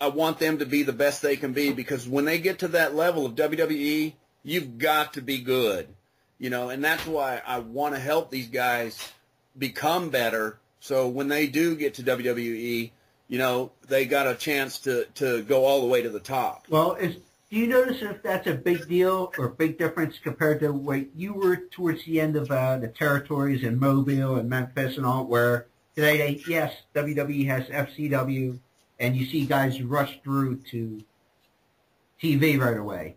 I 0.00 0.08
want 0.08 0.38
them 0.38 0.58
to 0.58 0.66
be 0.66 0.82
the 0.82 0.92
best 0.92 1.22
they 1.22 1.36
can 1.36 1.52
be 1.52 1.72
because 1.72 2.08
when 2.08 2.24
they 2.24 2.38
get 2.38 2.60
to 2.60 2.68
that 2.68 2.94
level 2.94 3.26
of 3.26 3.34
WWE, 3.34 4.14
you've 4.42 4.78
got 4.78 5.14
to 5.14 5.22
be 5.22 5.38
good, 5.38 5.88
you 6.38 6.50
know, 6.50 6.68
and 6.70 6.84
that's 6.84 7.06
why 7.06 7.42
I 7.46 7.58
want 7.58 7.94
to 7.94 8.00
help 8.00 8.30
these 8.30 8.48
guys 8.48 9.12
become 9.58 10.10
better. 10.10 10.58
So 10.80 11.08
when 11.08 11.28
they 11.28 11.48
do 11.48 11.74
get 11.74 11.94
to 11.94 12.02
WWE, 12.02 12.90
you 13.26 13.38
know, 13.38 13.72
they 13.88 14.06
got 14.06 14.26
a 14.26 14.34
chance 14.34 14.78
to, 14.80 15.04
to 15.16 15.42
go 15.42 15.64
all 15.64 15.80
the 15.80 15.88
way 15.88 16.02
to 16.02 16.10
the 16.10 16.20
top. 16.20 16.66
Well, 16.68 16.94
is, 16.94 17.16
do 17.50 17.56
you 17.56 17.66
notice 17.66 18.02
if 18.02 18.22
that's 18.22 18.46
a 18.46 18.54
big 18.54 18.88
deal 18.88 19.32
or 19.36 19.48
big 19.48 19.78
difference 19.78 20.18
compared 20.22 20.60
to 20.60 20.72
where 20.72 21.04
you 21.16 21.34
were 21.34 21.56
towards 21.56 22.04
the 22.04 22.20
end 22.20 22.36
of 22.36 22.50
uh, 22.50 22.78
the 22.78 22.88
territories 22.88 23.64
in 23.64 23.78
Mobile 23.78 24.36
and 24.36 24.48
Memphis 24.48 24.96
and 24.96 25.04
all, 25.04 25.24
where 25.24 25.66
today, 25.94 26.40
yes, 26.46 26.74
WWE 26.94 27.46
has 27.46 27.64
FCW, 27.64 28.58
and 29.00 29.16
you 29.16 29.26
see 29.26 29.46
guys 29.46 29.80
rush 29.82 30.20
through 30.22 30.56
to 30.70 31.02
TV 32.20 32.60
right 32.60 32.76
away. 32.76 33.16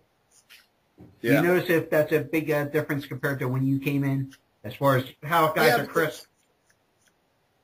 Yeah. 1.22 1.32
Do 1.42 1.48
you 1.48 1.54
notice 1.54 1.70
if 1.70 1.90
that's 1.90 2.12
a 2.12 2.20
big 2.20 2.52
uh, 2.52 2.66
difference 2.66 3.06
compared 3.06 3.40
to 3.40 3.48
when 3.48 3.66
you 3.66 3.80
came 3.80 4.04
in, 4.04 4.34
as 4.64 4.76
far 4.76 4.98
as 4.98 5.06
how 5.24 5.52
guys 5.52 5.70
yeah, 5.70 5.84
are 5.84 5.86
crisp? 5.86 6.26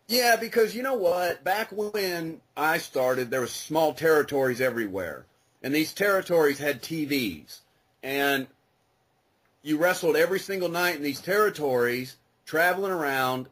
Yeah, 0.08 0.36
because 0.38 0.74
you 0.74 0.84
know 0.84 0.96
what? 0.96 1.44
Back 1.44 1.70
when 1.72 2.40
I 2.56 2.78
started, 2.78 3.30
there 3.30 3.42
was 3.42 3.52
small 3.52 3.94
territories 3.94 4.62
everywhere, 4.62 5.26
and 5.62 5.74
these 5.74 5.94
territories 5.94 6.60
had 6.60 6.82
TVs, 6.82 7.60
and 8.02 8.48
you 9.64 9.78
wrestled 9.78 10.16
every 10.16 10.40
single 10.40 10.70
night 10.70 10.96
in 10.96 11.04
these 11.04 11.20
territories, 11.20 12.16
traveling 12.46 12.92
around, 12.92 13.50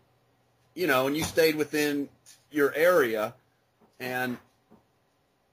you 0.75 0.88
know, 0.88 1.08
and 1.08 1.17
you 1.17 1.23
stayed 1.23 1.56
within 1.56 2.08
your 2.51 2.73
area, 2.73 3.34
and 3.99 4.38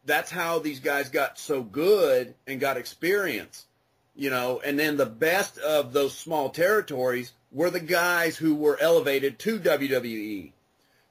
that's 0.04 0.30
how 0.30 0.58
these 0.58 0.80
guys 0.80 1.08
got 1.08 1.38
so 1.38 1.62
good 1.62 2.34
and 2.46 2.60
got 2.60 2.76
experience, 2.76 3.66
you 4.14 4.30
know, 4.30 4.60
and 4.64 4.78
then 4.78 4.96
the 4.96 5.06
best 5.06 5.58
of 5.58 5.92
those 5.92 6.16
small 6.16 6.50
territories 6.50 7.32
were 7.50 7.70
the 7.70 7.80
guys 7.80 8.36
who 8.36 8.54
were 8.54 8.78
elevated 8.80 9.38
to 9.40 9.58
WWE 9.58 10.52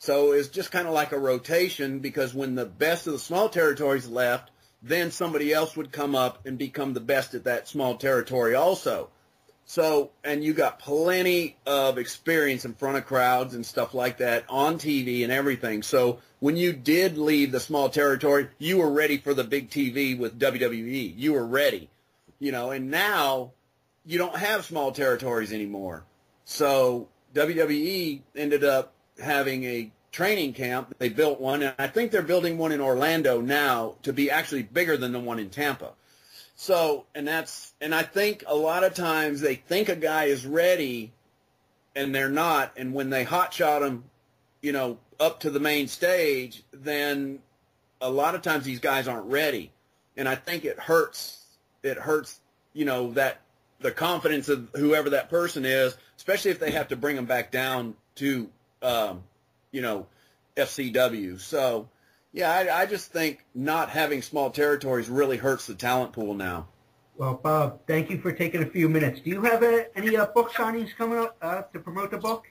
so 0.01 0.31
it's 0.31 0.47
just 0.47 0.71
kind 0.71 0.87
of 0.87 0.95
like 0.95 1.11
a 1.11 1.19
rotation 1.19 1.99
because 1.99 2.33
when 2.33 2.55
the 2.55 2.65
best 2.65 3.05
of 3.05 3.13
the 3.13 3.19
small 3.19 3.49
territories 3.49 4.07
left, 4.07 4.49
then 4.81 5.11
somebody 5.11 5.53
else 5.53 5.77
would 5.77 5.91
come 5.91 6.15
up 6.15 6.47
and 6.47 6.57
become 6.57 6.93
the 6.93 6.99
best 6.99 7.35
at 7.35 7.43
that 7.43 7.67
small 7.67 7.97
territory 7.97 8.55
also. 8.55 9.09
So, 9.65 10.09
and 10.23 10.43
you 10.43 10.53
got 10.53 10.79
plenty 10.79 11.55
of 11.67 11.99
experience 11.99 12.65
in 12.65 12.73
front 12.73 12.97
of 12.97 13.05
crowds 13.05 13.53
and 13.53 13.63
stuff 13.63 13.93
like 13.93 14.17
that 14.17 14.43
on 14.49 14.79
TV 14.79 15.21
and 15.21 15.31
everything. 15.31 15.83
So 15.83 16.17
when 16.41 16.57
you 16.57 16.73
did 16.73 17.19
leave 17.19 17.51
the 17.51 17.59
small 17.59 17.87
territory, 17.87 18.49
you 18.57 18.79
were 18.79 18.89
ready 18.89 19.17
for 19.17 19.33
the 19.33 19.43
big 19.43 19.69
TV 19.69 20.17
with 20.17 20.39
WWE. 20.39 21.13
You 21.15 21.33
were 21.33 21.45
ready, 21.45 21.87
you 22.39 22.51
know, 22.51 22.71
and 22.71 22.89
now 22.89 23.51
you 24.05 24.17
don't 24.17 24.35
have 24.35 24.65
small 24.65 24.91
territories 24.91 25.53
anymore. 25.53 26.03
So 26.43 27.07
WWE 27.35 28.21
ended 28.35 28.63
up 28.63 28.93
having 29.21 29.63
a 29.65 29.91
training 30.11 30.53
camp. 30.53 30.95
They 30.97 31.09
built 31.09 31.39
one, 31.39 31.61
and 31.61 31.75
I 31.77 31.85
think 31.85 32.09
they're 32.09 32.23
building 32.23 32.57
one 32.57 32.71
in 32.71 32.81
Orlando 32.81 33.39
now 33.39 33.95
to 34.01 34.11
be 34.11 34.31
actually 34.31 34.63
bigger 34.63 34.97
than 34.97 35.11
the 35.11 35.19
one 35.19 35.37
in 35.37 35.51
Tampa. 35.51 35.91
So, 36.55 37.05
and 37.13 37.27
that's, 37.27 37.73
and 37.79 37.93
I 37.93 38.01
think 38.01 38.43
a 38.47 38.55
lot 38.55 38.83
of 38.83 38.95
times 38.95 39.41
they 39.41 39.55
think 39.55 39.89
a 39.89 39.95
guy 39.95 40.25
is 40.25 40.43
ready, 40.47 41.13
and 41.95 42.15
they're 42.15 42.29
not. 42.29 42.73
And 42.77 42.95
when 42.95 43.11
they 43.11 43.23
hot 43.23 43.53
shot 43.53 43.83
him, 43.83 44.05
you 44.61 44.71
know, 44.71 44.97
up 45.21 45.39
to 45.41 45.49
the 45.49 45.59
main 45.59 45.87
stage, 45.87 46.63
then 46.73 47.39
a 48.01 48.09
lot 48.09 48.35
of 48.35 48.41
times 48.41 48.65
these 48.65 48.79
guys 48.79 49.07
aren't 49.07 49.27
ready, 49.27 49.71
and 50.17 50.27
I 50.27 50.35
think 50.35 50.65
it 50.65 50.79
hurts. 50.79 51.37
It 51.83 51.97
hurts, 51.97 52.39
you 52.73 52.83
know, 52.83 53.11
that 53.13 53.39
the 53.79 53.91
confidence 53.91 54.49
of 54.49 54.69
whoever 54.75 55.11
that 55.11 55.29
person 55.29 55.63
is, 55.63 55.95
especially 56.17 56.51
if 56.51 56.59
they 56.59 56.71
have 56.71 56.89
to 56.89 56.95
bring 56.95 57.15
them 57.15 57.25
back 57.25 57.51
down 57.51 57.95
to 58.15 58.49
um, 58.81 59.23
you 59.71 59.81
know, 59.81 60.07
FCW. 60.57 61.39
So, 61.39 61.87
yeah, 62.33 62.51
I, 62.51 62.81
I 62.81 62.85
just 62.85 63.11
think 63.11 63.45
not 63.55 63.89
having 63.89 64.21
small 64.21 64.49
territories 64.49 65.09
really 65.09 65.37
hurts 65.37 65.67
the 65.67 65.75
talent 65.75 66.13
pool 66.13 66.33
now. 66.33 66.67
Well, 67.17 67.35
Bob, 67.35 67.81
thank 67.87 68.09
you 68.09 68.19
for 68.19 68.31
taking 68.31 68.63
a 68.63 68.65
few 68.65 68.89
minutes. 68.89 69.21
Do 69.21 69.29
you 69.29 69.41
have 69.43 69.63
a, 69.63 69.95
any 69.97 70.15
uh, 70.15 70.25
book 70.27 70.51
signings 70.51 70.95
coming 70.95 71.19
up 71.19 71.37
uh, 71.41 71.61
to 71.73 71.79
promote 71.79 72.11
the 72.11 72.17
book? 72.17 72.45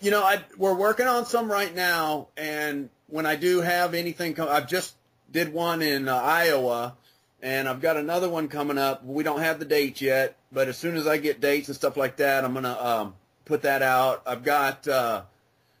You 0.00 0.10
know, 0.10 0.22
I, 0.22 0.42
we're 0.56 0.74
working 0.74 1.06
on 1.06 1.26
some 1.26 1.50
right 1.50 1.74
now, 1.74 2.28
and 2.36 2.88
when 3.08 3.26
I 3.26 3.36
do 3.36 3.60
have 3.60 3.92
anything 3.92 4.38
I've 4.40 4.68
just 4.68 4.94
did 5.30 5.52
one 5.52 5.82
in 5.82 6.08
uh, 6.08 6.16
Iowa, 6.16 6.96
and 7.42 7.68
I've 7.68 7.80
got 7.80 7.96
another 7.96 8.28
one 8.28 8.48
coming 8.48 8.78
up. 8.78 9.04
We 9.04 9.24
don't 9.24 9.40
have 9.40 9.58
the 9.58 9.64
dates 9.64 10.00
yet, 10.00 10.36
but 10.52 10.68
as 10.68 10.78
soon 10.78 10.96
as 10.96 11.06
I 11.06 11.18
get 11.18 11.40
dates 11.40 11.68
and 11.68 11.76
stuff 11.76 11.96
like 11.96 12.16
that, 12.16 12.44
I'm 12.44 12.54
gonna 12.54 12.78
um, 12.80 13.14
put 13.44 13.62
that 13.62 13.82
out. 13.82 14.22
I've 14.26 14.42
got 14.42 14.86
uh, 14.88 15.22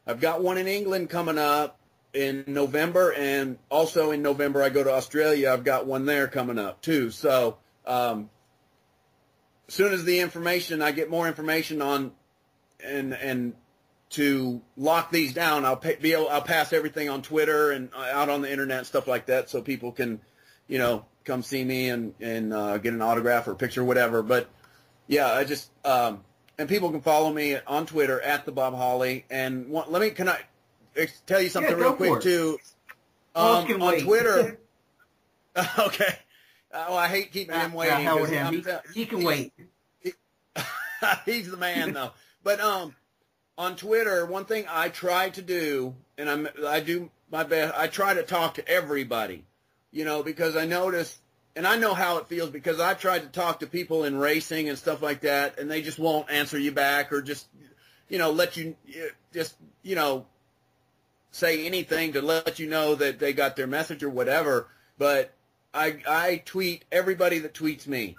I've 0.06 0.20
got 0.20 0.42
one 0.42 0.58
in 0.58 0.66
England 0.66 1.10
coming 1.10 1.38
up 1.38 1.78
in 2.12 2.44
November, 2.46 3.12
and 3.12 3.58
also 3.68 4.10
in 4.10 4.22
November 4.22 4.62
I 4.62 4.68
go 4.68 4.84
to 4.84 4.92
Australia. 4.92 5.50
I've 5.50 5.64
got 5.64 5.86
one 5.86 6.06
there 6.06 6.28
coming 6.28 6.58
up 6.58 6.82
too. 6.82 7.10
So 7.10 7.58
um, 7.86 8.30
as 9.68 9.74
soon 9.74 9.92
as 9.92 10.04
the 10.04 10.20
information, 10.20 10.82
I 10.82 10.92
get 10.92 11.10
more 11.10 11.28
information 11.28 11.80
on, 11.82 12.12
and 12.84 13.12
and 13.14 13.54
to 14.10 14.60
lock 14.76 15.10
these 15.10 15.32
down, 15.32 15.64
I'll 15.64 15.76
pay, 15.76 15.96
be 15.96 16.12
able, 16.12 16.28
I'll 16.28 16.42
pass 16.42 16.72
everything 16.72 17.08
on 17.08 17.22
Twitter 17.22 17.70
and 17.70 17.90
uh, 17.94 18.10
out 18.12 18.28
on 18.28 18.42
the 18.42 18.50
internet 18.50 18.78
and 18.78 18.86
stuff 18.86 19.06
like 19.06 19.26
that, 19.26 19.48
so 19.48 19.62
people 19.62 19.92
can, 19.92 20.20
you 20.68 20.78
know, 20.78 21.04
come 21.24 21.42
see 21.42 21.64
me 21.64 21.88
and 21.90 22.14
and 22.20 22.52
uh, 22.52 22.78
get 22.78 22.92
an 22.92 23.02
autograph 23.02 23.46
or 23.46 23.52
a 23.52 23.56
picture, 23.56 23.82
or 23.82 23.84
whatever. 23.84 24.22
But 24.22 24.48
yeah, 25.06 25.32
I 25.32 25.44
just 25.44 25.70
um, 25.84 26.24
and 26.58 26.68
people 26.68 26.90
can 26.90 27.00
follow 27.00 27.32
me 27.32 27.56
on 27.66 27.86
Twitter 27.86 28.20
at 28.20 28.44
the 28.44 28.52
Bob 28.52 28.74
Holly. 28.74 29.24
And 29.30 29.68
one, 29.68 29.90
let 29.90 30.02
me 30.02 30.10
can 30.10 30.28
I 30.28 30.40
tell 31.26 31.40
you 31.40 31.48
something 31.48 31.76
yeah, 31.76 31.82
real 31.82 31.94
quick 31.94 32.20
too? 32.20 32.58
Um, 33.34 33.82
on 33.82 34.00
Twitter. 34.00 34.58
okay. 35.78 36.18
Uh, 36.72 36.86
well, 36.88 36.98
I 36.98 37.08
hate 37.08 37.32
keeping 37.32 37.54
him 37.54 37.72
waiting. 37.72 38.06
Uh, 38.06 38.24
him. 38.24 38.54
He, 38.54 39.00
he, 39.00 39.06
can 39.06 39.24
wait. 39.24 39.52
He, 40.00 40.12
he's 41.26 41.50
the 41.50 41.56
man 41.56 41.92
though. 41.92 42.12
But 42.42 42.60
um, 42.60 42.94
on 43.60 43.76
Twitter, 43.76 44.24
one 44.24 44.46
thing 44.46 44.64
I 44.70 44.88
try 44.88 45.28
to 45.28 45.42
do, 45.42 45.94
and 46.16 46.30
I'm 46.30 46.48
I 46.66 46.80
do 46.80 47.10
my 47.30 47.44
best. 47.44 47.74
I 47.76 47.88
try 47.88 48.14
to 48.14 48.22
talk 48.22 48.54
to 48.54 48.66
everybody, 48.66 49.44
you 49.92 50.06
know, 50.06 50.22
because 50.22 50.56
I 50.56 50.64
notice 50.64 51.20
and 51.54 51.66
I 51.66 51.76
know 51.76 51.92
how 51.92 52.16
it 52.16 52.26
feels 52.26 52.48
because 52.48 52.80
I've 52.80 52.98
tried 52.98 53.20
to 53.20 53.28
talk 53.28 53.60
to 53.60 53.66
people 53.66 54.04
in 54.04 54.16
racing 54.16 54.70
and 54.70 54.78
stuff 54.78 55.02
like 55.02 55.20
that, 55.20 55.58
and 55.58 55.70
they 55.70 55.82
just 55.82 55.98
won't 55.98 56.30
answer 56.30 56.58
you 56.58 56.72
back 56.72 57.12
or 57.12 57.20
just, 57.20 57.48
you 58.08 58.16
know, 58.16 58.30
let 58.30 58.56
you 58.56 58.76
just, 59.34 59.56
you 59.82 59.94
know, 59.94 60.24
say 61.30 61.66
anything 61.66 62.14
to 62.14 62.22
let 62.22 62.58
you 62.58 62.66
know 62.66 62.94
that 62.94 63.18
they 63.18 63.34
got 63.34 63.56
their 63.56 63.66
message 63.66 64.02
or 64.02 64.08
whatever. 64.08 64.68
But 64.96 65.34
I 65.74 65.96
I 66.08 66.42
tweet 66.46 66.86
everybody 66.90 67.40
that 67.40 67.52
tweets 67.52 67.86
me, 67.86 68.16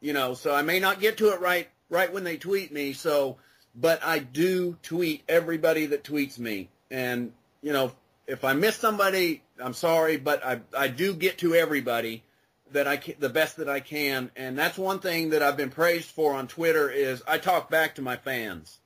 you 0.00 0.12
know, 0.12 0.34
so 0.34 0.54
I 0.54 0.62
may 0.62 0.78
not 0.78 1.00
get 1.00 1.16
to 1.16 1.30
it 1.30 1.40
right 1.40 1.68
right 1.88 2.12
when 2.12 2.22
they 2.22 2.36
tweet 2.36 2.72
me. 2.72 2.92
So, 2.92 3.38
but 3.76 4.02
I 4.02 4.18
do 4.18 4.76
tweet 4.82 5.22
everybody 5.28 5.86
that 5.86 6.02
tweets 6.02 6.38
me, 6.38 6.68
and 6.90 7.32
you 7.62 7.72
know, 7.72 7.92
if 8.26 8.44
I 8.44 8.54
miss 8.54 8.76
somebody, 8.76 9.42
I'm 9.62 9.74
sorry, 9.74 10.16
but 10.16 10.44
I 10.44 10.60
I 10.76 10.88
do 10.88 11.14
get 11.14 11.38
to 11.38 11.54
everybody 11.54 12.24
that 12.72 12.88
I 12.88 12.96
can, 12.96 13.14
the 13.18 13.28
best 13.28 13.58
that 13.58 13.68
I 13.68 13.80
can, 13.80 14.30
and 14.34 14.58
that's 14.58 14.78
one 14.78 14.98
thing 14.98 15.30
that 15.30 15.42
I've 15.42 15.56
been 15.56 15.70
praised 15.70 16.10
for 16.10 16.34
on 16.34 16.48
Twitter 16.48 16.90
is 16.90 17.22
I 17.28 17.38
talk 17.38 17.70
back 17.70 17.94
to 17.96 18.02
my 18.02 18.16
fans, 18.16 18.78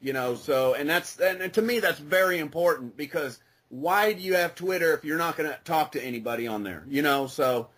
you 0.00 0.12
know. 0.12 0.34
So, 0.34 0.74
and 0.74 0.88
that's 0.88 1.18
and 1.18 1.52
to 1.52 1.62
me 1.62 1.80
that's 1.80 1.98
very 1.98 2.38
important 2.38 2.96
because 2.96 3.38
why 3.68 4.12
do 4.12 4.20
you 4.20 4.34
have 4.34 4.54
Twitter 4.54 4.94
if 4.94 5.04
you're 5.04 5.18
not 5.18 5.36
going 5.36 5.48
to 5.48 5.58
talk 5.64 5.92
to 5.92 6.04
anybody 6.04 6.46
on 6.46 6.64
there, 6.64 6.84
you 6.88 7.02
know? 7.02 7.26
So, 7.28 7.68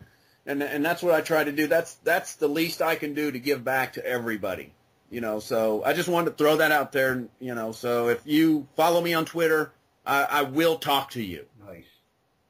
and 0.46 0.62
and 0.62 0.84
that's 0.84 1.02
what 1.02 1.14
I 1.14 1.20
try 1.20 1.44
to 1.44 1.52
do. 1.52 1.66
That's 1.66 1.94
that's 1.96 2.36
the 2.36 2.48
least 2.48 2.82
I 2.82 2.96
can 2.96 3.14
do 3.14 3.30
to 3.30 3.38
give 3.38 3.62
back 3.62 3.94
to 3.94 4.06
everybody, 4.06 4.72
you 5.12 5.20
know, 5.20 5.40
so 5.40 5.84
I 5.84 5.92
just 5.92 6.08
wanted 6.08 6.30
to 6.30 6.36
throw 6.36 6.56
that 6.56 6.72
out 6.72 6.90
there. 6.90 7.28
You 7.38 7.54
know, 7.54 7.70
so 7.72 8.08
if 8.08 8.22
you 8.24 8.66
follow 8.76 9.00
me 9.00 9.12
on 9.12 9.26
Twitter, 9.26 9.70
I, 10.06 10.24
I 10.24 10.42
will 10.42 10.78
talk 10.78 11.10
to 11.10 11.22
you. 11.22 11.44
Nice. 11.64 11.84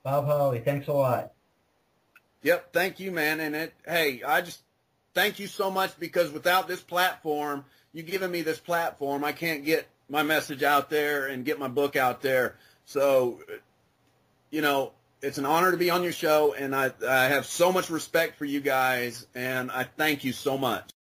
Bob 0.05 0.27
Holly, 0.27 0.61
thanks 0.61 0.87
a 0.87 0.93
lot. 0.93 1.33
Yep, 2.43 2.73
thank 2.73 3.01
you, 3.01 3.11
man. 3.11 3.41
And 3.41 3.57
it, 3.57 3.75
hey, 3.87 4.23
I 4.23 4.43
just 4.43 4.63
thank 5.13 5.41
you 5.41 5.49
so 5.49 5.71
much 5.71 5.99
because 5.99 6.31
without 6.31 6.69
this 6.69 6.81
platform, 6.81 7.65
you 7.93 8.05
giving 8.05 8.31
me 8.31 8.43
this 8.43 8.59
platform, 8.59 9.25
I 9.25 9.33
can't 9.33 9.65
get 9.65 9.89
my 10.09 10.23
message 10.23 10.63
out 10.63 10.89
there 10.89 11.27
and 11.27 11.45
get 11.45 11.59
my 11.59 11.69
book 11.69 11.97
out 11.97 12.23
there. 12.23 12.57
So, 12.85 13.41
you 14.51 14.63
know, 14.63 14.93
it's 15.21 15.39
an 15.39 15.47
honor 15.47 15.73
to 15.73 15.77
be 15.77 15.91
on 15.91 16.05
your 16.05 16.13
show, 16.13 16.55
and 16.55 16.75
I, 16.75 16.93
I 17.09 17.25
have 17.25 17.47
so 17.47 17.73
much 17.73 17.91
respect 17.91 18.39
for 18.39 18.45
you 18.45 18.61
guys, 18.61 19.27
and 19.35 19.71
I 19.71 19.85
thank 19.85 20.23
you 20.25 20.33
so 20.33 20.57
much. 20.57 20.93